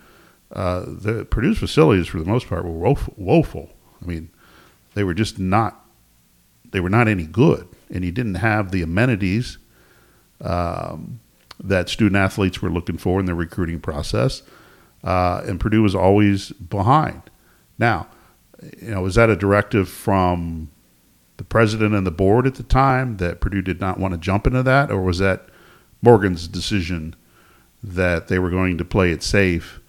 Uh, 0.53 0.85
the 0.87 1.25
Purdue's 1.25 1.59
facilities, 1.59 2.07
for 2.07 2.19
the 2.19 2.25
most 2.25 2.49
part, 2.49 2.65
were 2.65 2.71
woeful, 2.71 3.15
woeful. 3.17 3.71
I 4.01 4.05
mean, 4.05 4.31
they 4.95 5.05
were 5.05 5.15
just 5.15 5.39
not. 5.39 5.85
They 6.71 6.81
were 6.81 6.91
not 6.91 7.09
any 7.09 7.25
good, 7.25 7.69
and 7.91 8.05
you 8.05 8.13
didn't 8.13 8.37
have 8.37 8.71
the 8.71 8.83
amenities 8.83 9.59
um, 10.41 11.21
that 11.63 11.89
student 11.89 12.17
athletes 12.17 12.61
were 12.61 12.71
looking 12.71 12.99
for 12.99 13.21
in 13.21 13.27
the 13.27 13.35
recruiting 13.35 13.81
process. 13.81 14.43
Uh, 15.03 15.43
and 15.47 15.61
Purdue 15.61 15.83
was 15.83 15.95
always 15.95 16.51
behind. 16.51 17.23
Now, 17.79 18.09
you 18.81 18.91
know, 18.91 19.03
was 19.03 19.15
that 19.17 19.31
a 19.31 19.37
directive 19.37 19.89
from 19.89 20.71
the 21.37 21.45
president 21.45 21.95
and 21.95 22.07
the 22.07 22.13
board 22.13 22.47
at 22.47 22.55
the 22.55 22.63
time 22.63 23.17
that 23.17 23.41
Purdue 23.41 23.63
did 23.63 23.81
not 23.81 23.99
want 23.99 24.13
to 24.13 24.19
jump 24.19 24.47
into 24.47 24.63
that, 24.63 24.91
or 24.91 25.03
was 25.03 25.19
that 25.19 25.49
Morgan's 26.03 26.47
decision 26.47 27.15
that 27.83 28.29
they 28.29 28.39
were 28.39 28.51
going 28.51 28.79
to 28.79 28.85
play 28.85 29.11
it 29.11 29.23
safe 29.23 29.81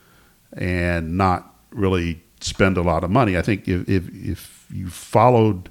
and 0.54 1.18
not 1.18 1.56
really 1.72 2.24
spend 2.42 2.78
a 2.78 2.82
lot 2.82 3.04
of 3.04 3.12
money? 3.12 3.38
I 3.38 3.42
think 3.42 3.68
if 3.68 3.88
if, 3.88 4.10
if 4.14 4.66
you 4.72 4.90
followed 4.90 5.70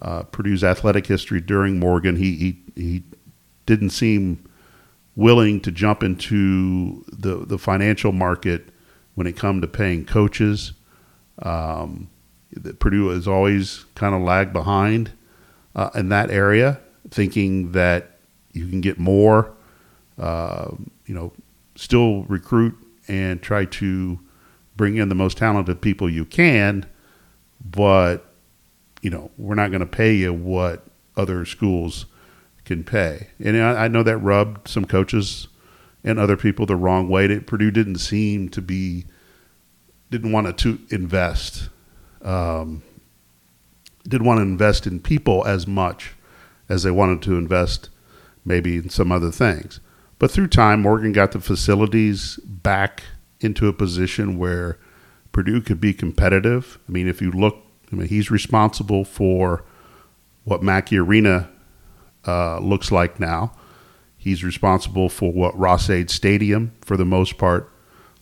uh, 0.00 0.22
Purdue's 0.24 0.64
athletic 0.64 1.06
history 1.06 1.40
during 1.40 1.78
Morgan, 1.78 2.16
he 2.16 2.36
he 2.36 2.62
he 2.74 3.02
didn't 3.66 3.90
seem 3.90 4.48
willing 5.14 5.60
to 5.60 5.72
jump 5.72 6.02
into 6.02 7.04
the 7.08 7.44
the 7.44 7.58
financial 7.58 8.12
market 8.12 8.68
when 9.14 9.26
it 9.26 9.36
come 9.36 9.60
to 9.60 9.66
paying 9.66 10.04
coaches. 10.04 10.72
Um, 11.40 12.08
Purdue 12.78 13.08
has 13.08 13.26
always 13.26 13.84
kind 13.94 14.14
of 14.14 14.22
lagged 14.22 14.52
behind 14.52 15.12
uh, 15.74 15.90
in 15.94 16.08
that 16.10 16.30
area, 16.30 16.80
thinking 17.10 17.72
that 17.72 18.18
you 18.52 18.68
can 18.68 18.80
get 18.80 18.98
more, 18.98 19.52
uh, 20.18 20.70
you 21.06 21.14
know, 21.14 21.32
still 21.76 22.24
recruit 22.24 22.76
and 23.08 23.40
try 23.42 23.64
to 23.64 24.20
bring 24.76 24.96
in 24.96 25.08
the 25.08 25.14
most 25.14 25.38
talented 25.38 25.80
people 25.80 26.08
you 26.08 26.24
can, 26.24 26.86
but 27.64 28.32
you 29.00 29.10
know, 29.10 29.30
we're 29.36 29.56
not 29.56 29.70
going 29.70 29.80
to 29.80 29.86
pay 29.86 30.14
you 30.14 30.32
what 30.32 30.86
other 31.16 31.44
schools 31.44 32.06
can 32.64 32.84
pay. 32.84 33.28
And 33.40 33.60
I, 33.60 33.84
I 33.84 33.88
know 33.88 34.02
that 34.04 34.16
rubbed 34.18 34.68
some 34.68 34.84
coaches 34.84 35.48
and 36.04 36.18
other 36.18 36.36
people 36.36 36.66
the 36.66 36.76
wrong 36.76 37.08
way. 37.08 37.26
That 37.26 37.46
Purdue 37.46 37.70
didn't 37.70 37.98
seem 37.98 38.48
to 38.50 38.62
be 38.62 39.04
didn't 40.10 40.32
want 40.32 40.58
to 40.58 40.78
invest, 40.90 41.68
um, 42.22 42.82
didn't 44.04 44.26
want 44.26 44.38
to 44.38 44.42
invest 44.42 44.86
in 44.86 45.00
people 45.00 45.44
as 45.46 45.66
much 45.66 46.14
as 46.68 46.82
they 46.82 46.90
wanted 46.90 47.22
to 47.22 47.36
invest 47.36 47.90
maybe 48.44 48.76
in 48.76 48.88
some 48.88 49.12
other 49.12 49.30
things. 49.30 49.80
But 50.18 50.30
through 50.30 50.48
time, 50.48 50.82
Morgan 50.82 51.12
got 51.12 51.32
the 51.32 51.40
facilities 51.40 52.36
back 52.44 53.02
into 53.40 53.68
a 53.68 53.72
position 53.72 54.38
where 54.38 54.78
Purdue 55.32 55.60
could 55.60 55.80
be 55.80 55.92
competitive. 55.92 56.78
I 56.88 56.92
mean, 56.92 57.08
if 57.08 57.20
you 57.20 57.30
look, 57.30 57.56
I 57.92 57.96
mean, 57.96 58.08
he's 58.08 58.30
responsible 58.30 59.04
for 59.04 59.64
what 60.44 60.62
Mackey 60.62 60.98
Arena 60.98 61.50
uh, 62.26 62.58
looks 62.58 62.92
like 62.92 63.18
now. 63.18 63.52
He's 64.16 64.44
responsible 64.44 65.08
for 65.08 65.32
what 65.32 65.58
Ross-Ade 65.58 66.10
Stadium, 66.10 66.72
for 66.80 66.96
the 66.96 67.04
most 67.04 67.38
part, 67.38 67.72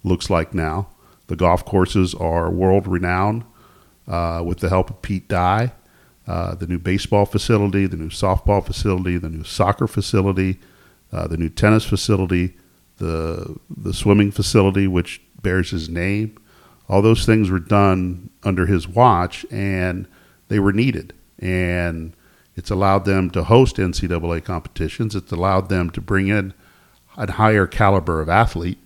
looks 0.03 0.31
like 0.31 0.55
now. 0.55 0.89
The 1.27 1.37
golf 1.37 1.65
courses 1.65 2.15
are 2.15 2.51
world 2.51 2.87
renowned 2.87 3.45
uh, 4.11 4.43
with 4.45 4.59
the 4.59 4.69
help 4.69 4.91
of 4.91 5.01
Pete 5.01 5.29
Dye. 5.29 5.73
Uh, 6.27 6.55
the 6.55 6.67
new 6.67 6.79
baseball 6.79 7.25
facility, 7.25 7.87
the 7.87 7.97
new 7.97 8.11
softball 8.11 8.65
facility, 8.65 9.17
the 9.17 9.31
new 9.31 9.43
soccer 9.43 9.87
facility, 9.87 10.61
uh, 11.13 11.27
the 11.27 11.37
new 11.37 11.49
tennis 11.49 11.85
facility, 11.85 12.57
the 12.99 13.57
the 13.75 13.95
swimming 13.95 14.31
facility, 14.31 14.87
which 14.87 15.23
bears 15.43 15.71
his 15.71 15.89
name. 15.89 16.37
All 16.89 17.03
those 17.03 17.25
things 17.25 17.51
were 17.51 17.59
done 17.59 18.31
under 18.43 18.67
his 18.67 18.87
watch, 18.87 19.47
and 19.51 20.07
they 20.49 20.59
were 20.59 20.73
needed. 20.73 21.15
And 21.39 22.15
it's 22.57 22.71
allowed 22.71 23.07
them 23.07 23.31
to 23.31 23.45
host 23.45 23.77
NCAA 23.77 24.45
competitions. 24.45 25.15
It's 25.15 25.33
allowed 25.33 25.69
them 25.69 25.91
to 25.91 26.01
bring 26.01 26.29
in 26.29 26.53
a 27.17 27.31
higher 27.33 27.67
caliber 27.67 28.21
of 28.21 28.29
athlete, 28.29 28.79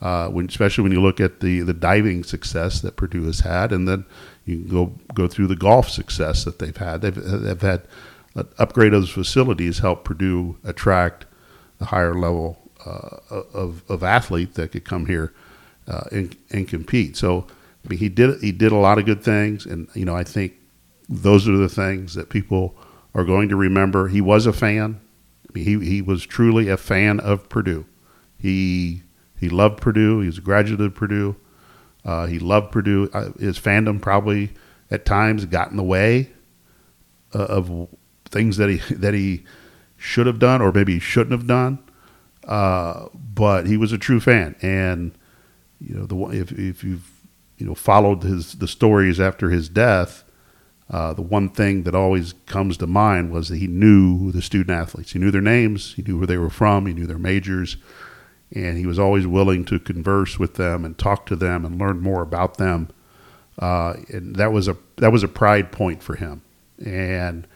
uh, 0.00 0.28
when, 0.28 0.46
especially 0.46 0.82
when 0.82 0.92
you 0.92 1.00
look 1.00 1.20
at 1.20 1.40
the, 1.40 1.60
the 1.60 1.72
diving 1.72 2.24
success 2.24 2.80
that 2.80 2.96
Purdue 2.96 3.24
has 3.24 3.40
had, 3.40 3.72
and 3.72 3.88
then 3.88 4.04
you 4.48 4.60
can 4.60 4.68
go 4.68 4.92
go 5.14 5.28
through 5.28 5.46
the 5.46 5.56
golf 5.56 5.88
success 5.90 6.44
that 6.44 6.58
they've 6.58 6.76
had. 6.76 7.02
They've, 7.02 7.14
they've 7.14 7.60
had 7.60 7.82
uh, 8.34 8.44
upgrade 8.58 8.92
those 8.92 9.10
facilities 9.10 9.80
help 9.80 10.04
Purdue 10.04 10.56
attract 10.64 11.26
a 11.80 11.86
higher 11.86 12.14
level 12.14 12.58
uh, 12.84 13.18
of, 13.30 13.82
of 13.90 14.02
athlete 14.02 14.54
that 14.54 14.72
could 14.72 14.84
come 14.84 15.06
here 15.06 15.34
uh, 15.86 16.04
and, 16.10 16.36
and 16.50 16.66
compete. 16.66 17.16
So 17.16 17.46
I 17.84 17.88
mean, 17.88 17.98
he 17.98 18.08
did 18.08 18.40
he 18.40 18.52
did 18.52 18.72
a 18.72 18.76
lot 18.76 18.98
of 18.98 19.04
good 19.04 19.22
things, 19.22 19.66
and 19.66 19.88
you 19.94 20.04
know 20.04 20.16
I 20.16 20.24
think 20.24 20.54
those 21.08 21.46
are 21.46 21.56
the 21.56 21.68
things 21.68 22.14
that 22.14 22.30
people 22.30 22.74
are 23.14 23.24
going 23.24 23.48
to 23.50 23.56
remember. 23.56 24.08
He 24.08 24.20
was 24.20 24.46
a 24.46 24.52
fan. 24.52 25.00
He 25.54 25.78
he 25.84 26.00
was 26.00 26.24
truly 26.24 26.68
a 26.68 26.76
fan 26.76 27.20
of 27.20 27.48
Purdue. 27.48 27.84
He 28.38 29.02
he 29.38 29.48
loved 29.48 29.80
Purdue. 29.80 30.20
He 30.20 30.26
was 30.26 30.38
a 30.38 30.42
graduate 30.42 30.80
of 30.80 30.94
Purdue. 30.94 31.36
Uh, 32.08 32.24
he 32.24 32.38
loved 32.38 32.72
Purdue. 32.72 33.10
Uh, 33.12 33.32
his 33.38 33.58
fandom 33.58 34.00
probably 34.00 34.50
at 34.90 35.04
times 35.04 35.44
got 35.44 35.70
in 35.70 35.76
the 35.76 35.82
way 35.82 36.30
uh, 37.34 37.44
of 37.44 37.86
things 38.24 38.56
that 38.56 38.70
he 38.70 38.76
that 38.94 39.12
he 39.12 39.44
should 39.98 40.26
have 40.26 40.38
done 40.38 40.62
or 40.62 40.72
maybe 40.72 40.94
he 40.94 40.98
shouldn't 40.98 41.32
have 41.32 41.46
done. 41.46 41.78
Uh, 42.44 43.08
but 43.14 43.66
he 43.66 43.76
was 43.76 43.92
a 43.92 43.98
true 43.98 44.20
fan, 44.20 44.56
and 44.62 45.12
you 45.82 45.94
know 45.94 46.06
the 46.06 46.16
if 46.34 46.50
if 46.52 46.82
you've 46.82 47.10
you 47.58 47.66
know 47.66 47.74
followed 47.74 48.22
his 48.22 48.54
the 48.54 48.68
stories 48.68 49.20
after 49.20 49.50
his 49.50 49.68
death, 49.68 50.24
uh, 50.88 51.12
the 51.12 51.20
one 51.20 51.50
thing 51.50 51.82
that 51.82 51.94
always 51.94 52.32
comes 52.46 52.78
to 52.78 52.86
mind 52.86 53.30
was 53.30 53.50
that 53.50 53.58
he 53.58 53.66
knew 53.66 54.32
the 54.32 54.40
student 54.40 54.70
athletes. 54.70 55.12
He 55.12 55.18
knew 55.18 55.30
their 55.30 55.42
names, 55.42 55.92
he 55.92 56.00
knew 56.00 56.16
where 56.16 56.26
they 56.26 56.38
were 56.38 56.48
from, 56.48 56.86
he 56.86 56.94
knew 56.94 57.06
their 57.06 57.18
majors, 57.18 57.76
and 58.52 58.78
he 58.78 58.86
was 58.86 58.98
always 58.98 59.26
willing 59.26 59.64
to 59.66 59.78
converse 59.78 60.38
with 60.38 60.54
them 60.54 60.84
and 60.84 60.96
talk 60.96 61.26
to 61.26 61.36
them 61.36 61.64
and 61.64 61.78
learn 61.78 62.00
more 62.00 62.22
about 62.22 62.56
them. 62.56 62.88
Uh, 63.58 63.94
and 64.08 64.36
that 64.36 64.52
was 64.52 64.68
a 64.68 64.76
that 64.96 65.12
was 65.12 65.22
a 65.22 65.28
pride 65.28 65.72
point 65.72 66.02
for 66.02 66.14
him, 66.16 66.42
and 66.84 67.46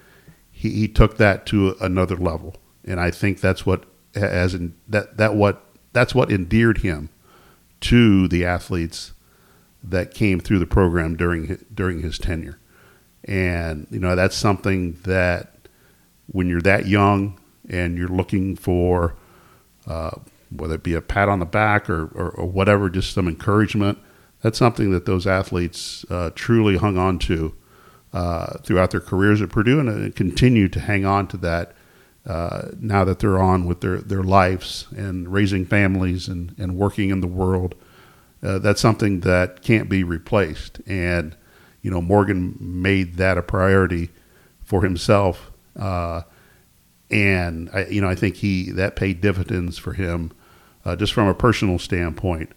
he, 0.51 0.71
he 0.71 0.89
took 0.89 1.17
that 1.17 1.47
to 1.47 1.77
another 1.81 2.17
level. 2.17 2.57
And 2.85 2.99
I 2.99 3.11
think 3.11 3.41
that's 3.41 3.65
what 3.65 3.85
as 4.15 4.55
in 4.55 4.75
that 4.89 5.17
that 5.17 5.35
what 5.35 5.65
that's 5.93 6.15
what 6.15 6.31
endeared 6.31 6.79
him 6.79 7.09
to 7.83 8.29
the 8.29 8.45
athletes 8.45 9.13
that 9.85 10.15
came 10.15 10.41
through 10.41 10.59
the 10.59 10.67
program 10.67 11.17
during 11.17 11.65
during 11.73 12.03
his 12.03 12.19
tenure. 12.19 12.59
And, 13.25 13.87
you 13.91 14.01
know, 14.01 14.17
that's 14.17 14.37
something 14.37 14.99
that 15.05 15.69
when 16.27 16.49
you're 16.49 16.63
that 16.63 16.87
young 16.87 17.39
and 17.69 17.97
you're 17.97 18.09
looking 18.09 18.57
for, 18.57 19.17
uh, 19.87 20.11
whether 20.57 20.75
it 20.75 20.83
be 20.83 20.95
a 20.95 21.01
pat 21.01 21.29
on 21.29 21.39
the 21.39 21.47
back 21.47 21.89
or, 21.89 22.07
or, 22.07 22.31
or, 22.31 22.47
whatever, 22.47 22.89
just 22.91 23.13
some 23.13 23.29
encouragement, 23.29 23.99
that's 24.41 24.59
something 24.59 24.91
that 24.91 25.07
those 25.07 25.27
athletes 25.27 26.05
uh, 26.11 26.31
truly 26.35 26.77
hung 26.77 26.99
on 26.99 27.19
to 27.21 27.55
uh, 28.13 28.59
throughout 28.59 28.91
their 28.91 29.01
careers 29.01 29.41
at 29.41 29.51
Purdue 29.51 29.81
and 29.81 29.89
uh, 29.89 30.13
continue 30.15 30.69
to 30.69 30.81
hang 30.81 31.05
on 31.05 31.27
to 31.29 31.37
that 31.39 31.75
uh, 32.27 32.69
now 32.79 33.05
that 33.05 33.19
they're 33.19 33.39
on 33.39 33.67
with 33.67 33.81
their, 33.81 33.99
their 33.99 34.23
lives 34.23 34.87
and 34.97 35.33
raising 35.33 35.65
families 35.65 36.29
and, 36.29 36.55
and 36.59 36.77
working 36.77 37.11
in 37.11 37.21
the 37.21 37.27
world. 37.27 37.75
Uh, 38.43 38.59
that's 38.59 38.81
something 38.81 39.21
that 39.21 39.63
can't 39.63 39.89
be 39.89 40.03
replaced. 40.05 40.81
And 40.87 41.37
you 41.83 41.91
know, 41.91 42.01
Morgan 42.01 42.57
made 42.61 43.17
that 43.17 43.37
a 43.37 43.43
priority 43.43 44.11
for 44.65 44.83
himself. 44.83 45.51
Uh, 45.79 46.23
and 47.11 47.69
I, 47.75 47.87
you 47.87 48.01
know, 48.01 48.09
I 48.09 48.15
think 48.15 48.37
he 48.37 48.71
that 48.71 48.97
paid 48.97 49.21
dividends 49.21 49.77
for 49.79 49.93
him, 49.93 50.33
uh, 50.85 50.97
just 50.97 51.13
from 51.13 51.29
a 51.29 51.35
personal 51.35 51.79
standpoint, 51.79 52.51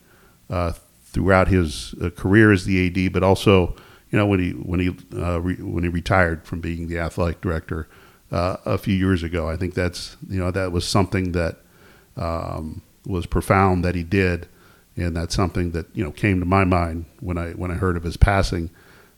uh, 0.49 0.73
throughout 1.05 1.47
his 1.47 1.93
uh, 2.01 2.09
career 2.09 2.51
as 2.51 2.65
the 2.65 2.87
AD, 2.87 3.13
but 3.13 3.23
also, 3.23 3.75
you 4.11 4.17
know, 4.17 4.25
when 4.25 4.39
he 4.39 4.51
when 4.51 4.79
he 4.79 4.95
uh, 5.17 5.39
re, 5.39 5.55
when 5.55 5.83
he 5.83 5.89
retired 5.89 6.45
from 6.45 6.59
being 6.59 6.87
the 6.87 6.99
athletic 6.99 7.41
director 7.41 7.87
uh, 8.31 8.57
a 8.65 8.77
few 8.77 8.95
years 8.95 9.23
ago. 9.23 9.49
I 9.49 9.55
think 9.55 9.73
that's 9.73 10.17
you 10.29 10.39
know 10.39 10.51
that 10.51 10.71
was 10.71 10.87
something 10.87 11.31
that 11.31 11.57
um, 12.17 12.81
was 13.05 13.25
profound 13.25 13.83
that 13.85 13.95
he 13.95 14.03
did, 14.03 14.47
and 14.95 15.15
that's 15.15 15.35
something 15.35 15.71
that 15.71 15.87
you 15.93 16.03
know 16.03 16.11
came 16.11 16.39
to 16.39 16.45
my 16.45 16.63
mind 16.63 17.05
when 17.19 17.37
I 17.37 17.51
when 17.51 17.71
I 17.71 17.75
heard 17.75 17.97
of 17.97 18.03
his 18.03 18.17
passing 18.17 18.69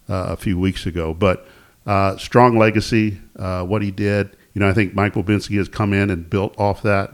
a 0.08 0.38
few 0.38 0.58
weeks 0.58 0.86
ago. 0.86 1.14
But 1.14 1.48
uh, 1.88 2.18
strong 2.18 2.58
legacy, 2.58 3.20
uh, 3.40 3.64
what 3.64 3.82
he 3.82 3.92
did. 3.92 4.36
You 4.54 4.60
know, 4.60 4.70
I 4.70 4.74
think 4.74 4.94
Mike 4.94 5.14
Bobinski 5.14 5.58
has 5.58 5.70
come 5.70 5.94
in 5.94 6.10
and 6.10 6.30
built 6.30 6.54
off 6.60 6.82
that 6.82 7.14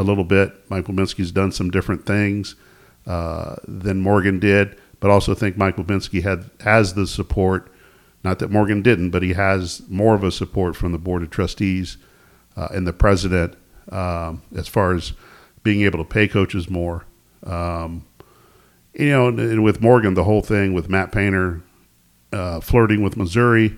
a 0.00 0.02
little 0.02 0.24
bit. 0.24 0.52
Mike 0.70 0.86
Bobinski's 0.86 1.30
done 1.30 1.52
some 1.52 1.70
different 1.70 2.06
things 2.06 2.56
uh, 3.06 3.56
than 3.68 4.00
Morgan 4.00 4.40
did, 4.40 4.76
but 4.98 5.10
also 5.10 5.34
think 5.34 5.56
Mike 5.56 5.76
Lubinsky 5.76 6.22
had 6.22 6.50
has 6.60 6.94
the 6.94 7.06
support. 7.06 7.70
Not 8.24 8.38
that 8.40 8.50
Morgan 8.50 8.82
didn't, 8.82 9.10
but 9.10 9.22
he 9.22 9.34
has 9.34 9.82
more 9.88 10.14
of 10.14 10.24
a 10.24 10.32
support 10.32 10.76
from 10.76 10.92
the 10.92 10.98
board 10.98 11.22
of 11.22 11.30
trustees 11.30 11.98
uh, 12.56 12.68
and 12.72 12.86
the 12.86 12.92
president 12.92 13.56
um, 13.90 14.42
as 14.56 14.68
far 14.68 14.94
as 14.94 15.12
being 15.62 15.82
able 15.82 15.98
to 15.98 16.04
pay 16.04 16.28
coaches 16.28 16.68
more. 16.68 17.04
Um, 17.44 18.06
you 18.94 19.10
know, 19.10 19.28
and, 19.28 19.38
and, 19.38 19.64
with 19.64 19.80
Morgan, 19.80 20.14
the 20.14 20.24
whole 20.24 20.42
thing 20.42 20.74
with 20.74 20.88
Matt 20.88 21.12
Painter 21.12 21.62
uh, 22.32 22.60
flirting 22.60 23.02
with 23.02 23.16
Missouri, 23.16 23.76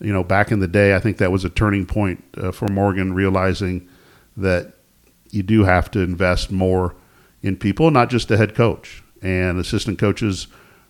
you 0.00 0.12
know, 0.12 0.24
back 0.24 0.50
in 0.50 0.58
the 0.58 0.66
day, 0.66 0.96
I 0.96 0.98
think 0.98 1.18
that 1.18 1.30
was 1.30 1.44
a 1.44 1.48
turning 1.48 1.86
point 1.86 2.24
uh, 2.36 2.50
for 2.50 2.66
Morgan, 2.66 3.12
realizing 3.12 3.88
that 4.36 4.73
you 5.34 5.42
do 5.42 5.64
have 5.64 5.90
to 5.92 6.00
invest 6.00 6.50
more 6.50 6.94
in 7.42 7.56
people, 7.56 7.90
not 7.90 8.10
just 8.10 8.28
the 8.28 8.36
head 8.36 8.54
coach. 8.54 9.02
And 9.22 9.58
assistant 9.58 9.98
coaches 9.98 10.46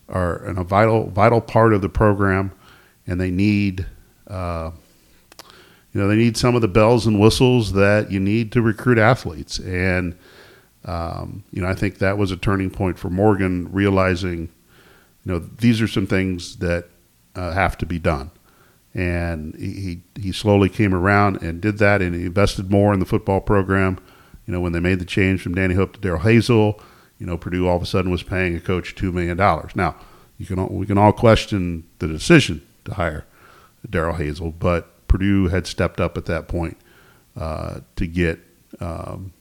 are 0.08 0.36
a 0.36 0.64
vital 0.64 1.08
vital 1.10 1.40
part 1.40 1.72
of 1.72 1.80
the 1.80 1.88
program, 1.88 2.52
and 3.06 3.20
they 3.20 3.30
need. 3.30 3.86
Uh, 4.26 4.72
you 5.92 6.00
know, 6.00 6.08
they 6.08 6.16
need 6.16 6.36
some 6.36 6.56
of 6.56 6.60
the 6.60 6.68
bells 6.68 7.06
and 7.06 7.20
whistles 7.20 7.72
that 7.74 8.10
you 8.10 8.18
need 8.18 8.50
to 8.52 8.60
recruit 8.60 8.98
athletes. 8.98 9.60
And, 9.60 10.18
um, 10.84 11.44
you 11.52 11.62
know, 11.62 11.68
I 11.68 11.74
think 11.74 11.98
that 11.98 12.18
was 12.18 12.32
a 12.32 12.36
turning 12.36 12.68
point 12.68 12.98
for 12.98 13.10
Morgan, 13.10 13.70
realizing, 13.70 14.48
you 15.24 15.32
know, 15.32 15.38
these 15.38 15.80
are 15.80 15.86
some 15.86 16.08
things 16.08 16.56
that 16.56 16.88
uh, 17.36 17.52
have 17.52 17.78
to 17.78 17.86
be 17.86 18.00
done. 18.00 18.32
And 18.92 19.54
he, 19.54 20.00
he 20.20 20.32
slowly 20.32 20.68
came 20.68 20.92
around 20.92 21.42
and 21.42 21.60
did 21.60 21.78
that, 21.78 22.02
and 22.02 22.12
he 22.12 22.26
invested 22.26 22.72
more 22.72 22.92
in 22.92 22.98
the 22.98 23.06
football 23.06 23.40
program. 23.40 23.98
You 24.46 24.52
know, 24.52 24.60
when 24.60 24.72
they 24.72 24.80
made 24.80 24.98
the 24.98 25.04
change 25.04 25.42
from 25.42 25.54
Danny 25.54 25.74
Hope 25.74 25.94
to 25.94 26.00
Darrell 26.00 26.20
Hazell, 26.20 26.80
you 27.18 27.26
know, 27.26 27.38
Purdue 27.38 27.66
all 27.66 27.76
of 27.76 27.82
a 27.82 27.86
sudden 27.86 28.10
was 28.10 28.22
paying 28.22 28.56
a 28.56 28.60
coach 28.60 28.94
$2 28.94 29.12
million. 29.12 29.36
Now, 29.36 29.96
you 30.38 30.46
can 30.46 30.58
all, 30.58 30.68
we 30.68 30.86
can 30.86 30.98
all 30.98 31.12
question 31.12 31.84
the 31.98 32.08
decision 32.08 32.66
to 32.84 32.94
hire 32.94 33.24
Darrell 33.88 34.16
Hazell, 34.16 34.54
but 34.58 35.06
Purdue 35.08 35.48
had 35.48 35.66
stepped 35.66 36.00
up 36.00 36.18
at 36.18 36.26
that 36.26 36.48
point 36.48 36.76
uh, 37.36 37.80
to 37.96 38.06
get 38.06 38.40
um, 38.80 39.32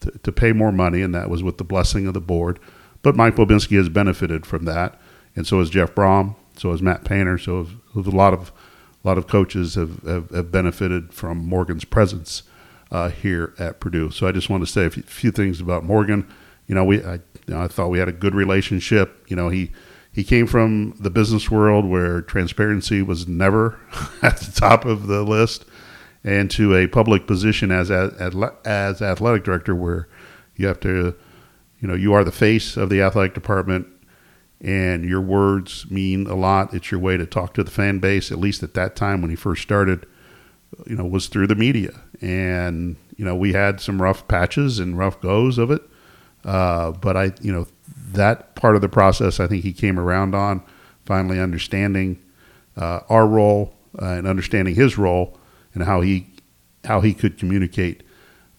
to, 0.00 0.10
to, 0.10 0.32
pay 0.32 0.52
more 0.52 0.72
money, 0.72 1.02
and 1.02 1.14
that 1.14 1.30
was 1.30 1.42
with 1.42 1.58
the 1.58 1.64
blessing 1.64 2.06
of 2.06 2.14
the 2.14 2.20
board. 2.20 2.58
But 3.02 3.16
Mike 3.16 3.36
Bobinski 3.36 3.76
has 3.76 3.88
benefited 3.88 4.44
from 4.46 4.64
that, 4.64 5.00
and 5.36 5.46
so 5.46 5.60
has 5.60 5.70
Jeff 5.70 5.94
Brohm, 5.94 6.34
so 6.56 6.72
has 6.72 6.82
Matt 6.82 7.04
Painter, 7.04 7.38
so 7.38 7.68
has, 7.94 8.06
a 8.06 8.10
lot 8.10 8.32
of 8.32 8.52
a 9.04 9.08
lot 9.08 9.18
of 9.18 9.26
coaches 9.26 9.74
have, 9.74 10.02
have, 10.02 10.30
have 10.30 10.52
benefited 10.52 11.12
from 11.12 11.38
Morgan's 11.38 11.84
presence 11.84 12.44
uh, 12.92 13.08
here 13.08 13.54
at 13.58 13.80
Purdue. 13.80 14.10
So 14.10 14.28
I 14.28 14.32
just 14.32 14.50
want 14.50 14.64
to 14.64 14.70
say 14.70 14.84
a 14.84 14.90
few, 14.90 15.32
things 15.32 15.60
about 15.60 15.82
Morgan. 15.82 16.30
You 16.66 16.74
know, 16.74 16.84
we 16.84 17.02
I, 17.02 17.14
you 17.14 17.20
know, 17.48 17.62
I 17.62 17.68
thought 17.68 17.88
we 17.88 17.98
had 17.98 18.08
a 18.08 18.12
good 18.12 18.34
relationship. 18.34 19.24
You 19.28 19.34
know, 19.34 19.48
he 19.48 19.72
he 20.12 20.22
came 20.22 20.46
from 20.46 20.94
the 21.00 21.10
business 21.10 21.50
world 21.50 21.86
where 21.86 22.20
transparency 22.20 23.00
was 23.00 23.26
never 23.26 23.80
at 24.22 24.36
the 24.36 24.52
top 24.54 24.84
of 24.84 25.06
the 25.06 25.22
list, 25.22 25.64
and 26.22 26.50
to 26.52 26.76
a 26.76 26.86
public 26.86 27.26
position 27.26 27.72
as, 27.72 27.90
as 27.90 29.02
athletic 29.02 29.42
director 29.42 29.74
where 29.74 30.06
you 30.56 30.66
have 30.66 30.80
to, 30.80 31.16
you 31.80 31.88
know, 31.88 31.94
you 31.94 32.12
are 32.12 32.24
the 32.24 32.30
face 32.30 32.76
of 32.76 32.90
the 32.90 33.00
athletic 33.00 33.32
department, 33.32 33.86
and 34.60 35.02
your 35.06 35.22
words 35.22 35.90
mean 35.90 36.26
a 36.26 36.34
lot. 36.34 36.74
It's 36.74 36.90
your 36.90 37.00
way 37.00 37.16
to 37.16 37.24
talk 37.24 37.54
to 37.54 37.64
the 37.64 37.70
fan 37.70 37.98
base. 37.98 38.30
At 38.30 38.38
least 38.38 38.62
at 38.62 38.74
that 38.74 38.94
time 38.94 39.22
when 39.22 39.30
he 39.30 39.36
first 39.36 39.62
started, 39.62 40.06
you 40.86 40.96
know, 40.96 41.04
was 41.04 41.28
through 41.28 41.46
the 41.46 41.54
media, 41.54 42.00
and 42.20 42.96
you 43.16 43.24
know 43.24 43.34
we 43.34 43.52
had 43.52 43.80
some 43.80 44.00
rough 44.00 44.26
patches 44.28 44.78
and 44.78 44.98
rough 44.98 45.20
goes 45.20 45.58
of 45.58 45.70
it, 45.70 45.82
uh, 46.44 46.92
but 46.92 47.16
I, 47.16 47.32
you 47.40 47.52
know, 47.52 47.66
that 48.12 48.54
part 48.54 48.74
of 48.74 48.82
the 48.82 48.88
process, 48.88 49.40
I 49.40 49.46
think 49.46 49.62
he 49.62 49.72
came 49.72 49.98
around 49.98 50.34
on, 50.34 50.62
finally 51.04 51.40
understanding 51.40 52.22
uh, 52.76 53.00
our 53.08 53.26
role 53.26 53.74
uh, 54.00 54.06
and 54.06 54.26
understanding 54.26 54.74
his 54.74 54.98
role 54.98 55.38
and 55.74 55.84
how 55.84 56.00
he 56.00 56.28
how 56.84 57.00
he 57.00 57.14
could 57.14 57.38
communicate 57.38 58.02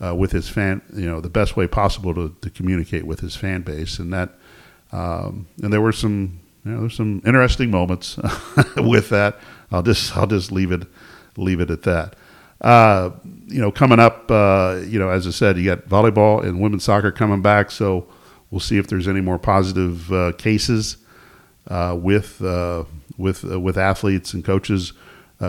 uh, 0.04 0.16
with 0.16 0.32
his 0.32 0.48
fan, 0.48 0.82
you 0.94 1.06
know, 1.06 1.20
the 1.20 1.30
best 1.30 1.58
way 1.58 1.68
possible 1.68 2.14
to, 2.14 2.36
to 2.42 2.50
communicate 2.50 3.06
with 3.06 3.20
his 3.20 3.36
fan 3.36 3.62
base, 3.62 4.00
and 4.00 4.14
that 4.14 4.38
um, 4.92 5.48
and 5.62 5.74
there 5.74 5.82
were 5.82 5.92
some 5.92 6.40
you 6.64 6.72
know 6.72 6.82
there's 6.82 6.96
some 6.96 7.22
interesting 7.26 7.70
moments 7.72 8.18
with 8.78 9.10
that. 9.10 9.40
I'll 9.72 9.84
just 9.84 10.16
I'll 10.16 10.28
just 10.28 10.52
leave 10.52 10.72
it 10.72 10.88
leave 11.38 11.60
it 11.60 11.70
at 11.70 11.84
that. 11.84 12.16
Uh, 12.62 13.12
you 13.48 13.60
know, 13.60 13.72
coming 13.72 14.00
up, 14.00 14.32
uh, 14.32 14.80
you 14.86 14.98
know, 14.98 15.10
as 15.10 15.28
I 15.28 15.32
said, 15.32 15.58
you 15.58 15.66
got 15.66 15.88
volleyball 15.90 16.44
and 16.44 16.62
women's 16.62 16.84
soccer 16.84 17.12
coming 17.12 17.42
back, 17.42 17.72
so 17.72 18.08
We'll 18.54 18.60
see 18.60 18.78
if 18.78 18.86
there's 18.86 19.08
any 19.08 19.20
more 19.20 19.40
positive 19.40 20.14
uh, 20.14 20.34
cases 20.34 20.98
uh, 21.70 21.98
with 22.00 22.40
uh, 22.40 22.84
with 23.18 23.44
uh, 23.52 23.60
with 23.60 23.80
athletes 23.80 24.32
and 24.36 24.46
coaches 24.46 24.94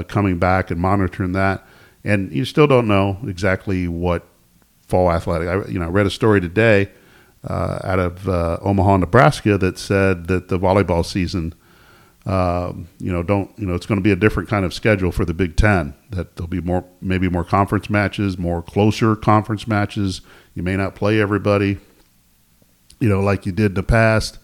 coming 0.08 0.38
back 0.38 0.70
and 0.70 0.80
monitoring 0.80 1.32
that. 1.32 1.66
And 2.02 2.32
you 2.32 2.46
still 2.46 2.66
don't 2.66 2.88
know 2.88 3.18
exactly 3.26 3.88
what 3.88 4.26
fall 4.80 5.12
athletic. 5.12 5.48
I, 5.48 5.70
you 5.70 5.78
know, 5.78 5.84
I 5.84 5.88
read 5.88 6.06
a 6.06 6.10
story 6.10 6.40
today 6.40 6.92
out 7.46 7.98
of 7.98 8.26
Omaha, 8.26 8.96
Nebraska, 8.96 9.58
that 9.58 9.78
said 9.78 10.26
that 10.28 10.48
the 10.48 10.58
volleyball 10.58 11.04
season. 11.04 11.54
Um, 12.26 12.88
you 12.98 13.12
know, 13.12 13.22
don't 13.22 13.50
you 13.58 13.66
know? 13.66 13.74
It's 13.74 13.86
going 13.86 13.98
to 13.98 14.02
be 14.02 14.12
a 14.12 14.16
different 14.16 14.48
kind 14.48 14.64
of 14.64 14.72
schedule 14.72 15.12
for 15.12 15.24
the 15.24 15.34
Big 15.34 15.56
Ten. 15.56 15.94
That 16.10 16.36
there'll 16.36 16.48
be 16.48 16.60
more, 16.60 16.84
maybe 17.00 17.28
more 17.28 17.44
conference 17.44 17.90
matches, 17.90 18.38
more 18.38 18.62
closer 18.62 19.14
conference 19.14 19.66
matches. 19.66 20.22
You 20.54 20.62
may 20.62 20.76
not 20.76 20.94
play 20.94 21.20
everybody 21.20 21.78
you 23.04 23.08
know, 23.10 23.20
like 23.20 23.44
you 23.44 23.52
did 23.52 23.72
in 23.72 23.74
the 23.74 23.82
past. 23.82 24.38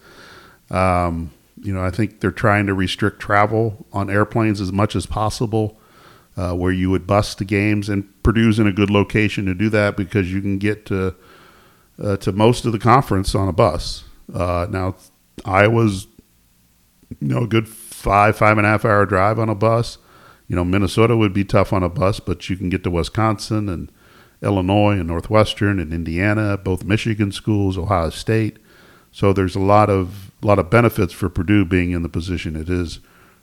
Um, 0.69 1.31
you 1.61 1.73
know, 1.73 1.83
I 1.83 1.89
think 1.91 2.19
they're 2.19 2.31
trying 2.31 2.67
to 2.67 2.73
restrict 2.73 3.19
travel 3.19 3.87
on 3.91 4.09
airplanes 4.09 4.61
as 4.61 4.71
much 4.71 4.95
as 4.95 5.07
possible, 5.07 5.79
uh, 6.37 6.53
where 6.53 6.71
you 6.71 6.91
would 6.91 7.07
bus 7.07 7.35
the 7.35 7.45
games, 7.45 7.89
and 7.89 8.07
Purdue's 8.23 8.59
in 8.59 8.67
a 8.67 8.71
good 8.71 8.91
location 8.91 9.45
to 9.45 9.55
do 9.55 9.69
that 9.69 9.97
because 9.97 10.31
you 10.31 10.41
can 10.41 10.59
get 10.59 10.85
to 10.85 11.15
uh, 12.01 12.17
to 12.17 12.31
most 12.31 12.65
of 12.65 12.71
the 12.71 12.79
conference 12.79 13.33
on 13.33 13.47
a 13.47 13.51
bus. 13.53 14.03
Uh, 14.33 14.67
now, 14.69 14.95
Iowa's 15.43 16.07
you 17.19 17.27
know 17.27 17.43
a 17.43 17.47
good 17.47 17.67
five 17.67 18.37
five 18.37 18.57
and 18.57 18.65
a 18.65 18.69
half 18.69 18.85
hour 18.85 19.05
drive 19.05 19.39
on 19.39 19.49
a 19.49 19.55
bus. 19.55 19.97
You 20.47 20.55
know, 20.55 20.65
Minnesota 20.65 21.15
would 21.15 21.33
be 21.33 21.45
tough 21.45 21.71
on 21.71 21.83
a 21.83 21.89
bus, 21.89 22.19
but 22.19 22.49
you 22.49 22.57
can 22.57 22.69
get 22.69 22.83
to 22.83 22.91
Wisconsin 22.91 23.69
and 23.69 23.91
Illinois 24.41 24.99
and 24.99 25.07
Northwestern 25.07 25.79
and 25.79 25.93
Indiana, 25.93 26.57
both 26.57 26.83
Michigan 26.83 27.31
schools, 27.31 27.77
Ohio 27.77 28.09
State. 28.09 28.57
So 29.11 29.33
there's 29.33 29.55
a 29.55 29.59
lot 29.59 29.89
of 29.89 30.31
lot 30.41 30.59
of 30.59 30.69
benefits 30.69 31.13
for 31.13 31.29
Purdue 31.29 31.65
being 31.65 31.91
in 31.91 32.01
the 32.01 32.09
position 32.09 32.55
it 32.55 32.69
is 32.69 32.99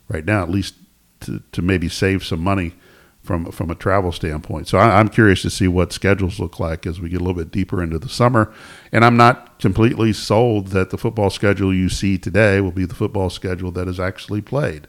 right 0.07 0.25
now, 0.25 0.43
at 0.43 0.49
least 0.49 0.75
to, 1.21 1.41
to 1.51 1.61
maybe 1.61 1.89
save 1.89 2.23
some 2.23 2.41
money 2.41 2.73
from 3.21 3.51
from 3.51 3.69
a 3.69 3.75
travel 3.75 4.11
standpoint. 4.11 4.67
So 4.67 4.77
I, 4.77 4.99
am 4.99 5.09
curious 5.09 5.41
to 5.43 5.49
see 5.49 5.67
what 5.67 5.93
schedules 5.93 6.39
look 6.39 6.59
like 6.59 6.87
as 6.87 6.99
we 6.99 7.09
get 7.09 7.21
a 7.21 7.23
little 7.23 7.41
bit 7.41 7.51
deeper 7.51 7.83
into 7.83 7.99
the 7.99 8.09
summer. 8.09 8.51
And 8.91 9.05
I'm 9.05 9.17
not 9.17 9.59
completely 9.59 10.13
sold 10.13 10.67
that 10.67 10.89
the 10.89 10.97
football 10.97 11.29
schedule 11.29 11.73
you 11.73 11.89
see 11.89 12.17
today 12.17 12.61
will 12.61 12.71
be 12.71 12.85
the 12.85 12.95
football 12.95 13.29
schedule 13.29 13.71
that 13.73 13.87
is 13.87 13.99
actually 13.99 14.41
played. 14.41 14.87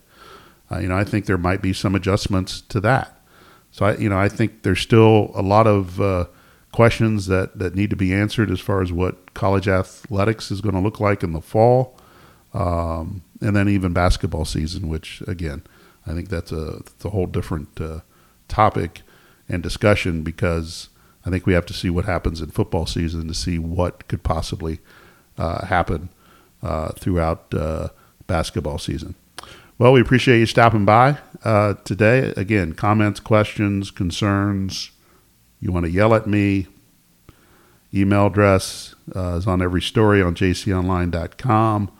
Uh, 0.70 0.78
you 0.78 0.88
know, 0.88 0.96
I 0.96 1.04
think 1.04 1.26
there 1.26 1.38
might 1.38 1.60
be 1.60 1.72
some 1.72 1.94
adjustments 1.94 2.60
to 2.62 2.80
that. 2.80 3.20
So 3.72 3.86
I, 3.86 3.96
you 3.96 4.08
know, 4.08 4.18
I 4.18 4.28
think 4.28 4.62
there's 4.62 4.80
still 4.80 5.32
a 5.34 5.42
lot 5.42 5.66
of 5.66 6.00
uh, 6.00 6.26
questions 6.72 7.26
that, 7.26 7.58
that 7.58 7.74
need 7.74 7.90
to 7.90 7.96
be 7.96 8.14
answered 8.14 8.50
as 8.50 8.60
far 8.60 8.82
as 8.82 8.92
what 8.92 9.34
college 9.34 9.68
athletics 9.68 10.50
is 10.50 10.60
going 10.60 10.74
to 10.74 10.80
look 10.80 11.00
like 11.00 11.22
in 11.22 11.32
the 11.32 11.40
fall, 11.40 11.96
um, 12.54 13.22
and 13.40 13.54
then 13.54 13.68
even 13.68 13.92
basketball 13.92 14.44
season, 14.44 14.88
which 14.88 15.22
again, 15.26 15.62
I 16.06 16.14
think 16.14 16.28
that's 16.28 16.52
a, 16.52 16.82
that's 16.84 17.04
a 17.04 17.10
whole 17.10 17.26
different 17.26 17.80
uh, 17.80 18.00
topic 18.50 19.00
and 19.48 19.62
discussion 19.62 20.22
because 20.22 20.90
I 21.24 21.30
think 21.30 21.46
we 21.46 21.54
have 21.54 21.66
to 21.66 21.74
see 21.74 21.90
what 21.90 22.04
happens 22.04 22.40
in 22.40 22.50
football 22.50 22.86
season 22.86 23.28
to 23.28 23.34
see 23.34 23.58
what 23.58 24.08
could 24.08 24.22
possibly 24.22 24.80
uh, 25.38 25.66
happen 25.66 26.10
uh, 26.62 26.92
throughout 26.92 27.52
uh, 27.54 27.88
basketball 28.26 28.78
season. 28.78 29.14
Well, 29.78 29.92
we 29.92 30.00
appreciate 30.00 30.38
you 30.38 30.46
stopping 30.46 30.84
by 30.84 31.18
uh, 31.42 31.74
today. 31.84 32.34
Again, 32.36 32.74
comments, 32.74 33.20
questions, 33.20 33.90
concerns. 33.90 34.90
You 35.58 35.72
want 35.72 35.86
to 35.86 35.90
yell 35.90 36.14
at 36.14 36.26
me? 36.26 36.66
Email 37.92 38.26
address 38.26 38.94
uh, 39.16 39.36
is 39.36 39.46
on 39.46 39.62
every 39.62 39.82
story 39.82 40.22
on 40.22 40.34
jconline.com. 40.34 41.90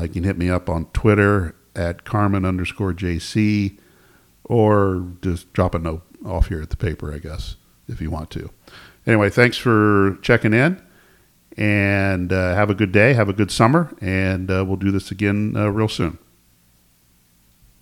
You 0.00 0.08
can 0.08 0.24
hit 0.24 0.38
me 0.38 0.48
up 0.48 0.70
on 0.70 0.86
Twitter 0.86 1.54
at 1.76 2.04
Carmin 2.04 2.46
underscore 2.46 2.94
JC 2.94 3.78
or 4.44 5.06
just 5.22 5.52
drop 5.52 5.74
a 5.74 5.78
note 5.78 6.02
off 6.24 6.48
here 6.48 6.62
at 6.62 6.70
the 6.70 6.76
paper, 6.76 7.12
I 7.12 7.18
guess, 7.18 7.56
if 7.88 8.00
you 8.00 8.10
want 8.10 8.30
to. 8.30 8.50
Anyway, 9.06 9.30
thanks 9.30 9.56
for 9.56 10.18
checking 10.22 10.54
in 10.54 10.80
and 11.56 12.32
uh, 12.32 12.54
have 12.54 12.70
a 12.70 12.74
good 12.74 12.92
day. 12.92 13.12
Have 13.14 13.28
a 13.28 13.32
good 13.32 13.50
summer. 13.50 13.94
And 14.00 14.50
uh, 14.50 14.64
we'll 14.66 14.76
do 14.76 14.90
this 14.90 15.10
again 15.10 15.54
uh, 15.56 15.68
real 15.68 15.88
soon. 15.88 16.18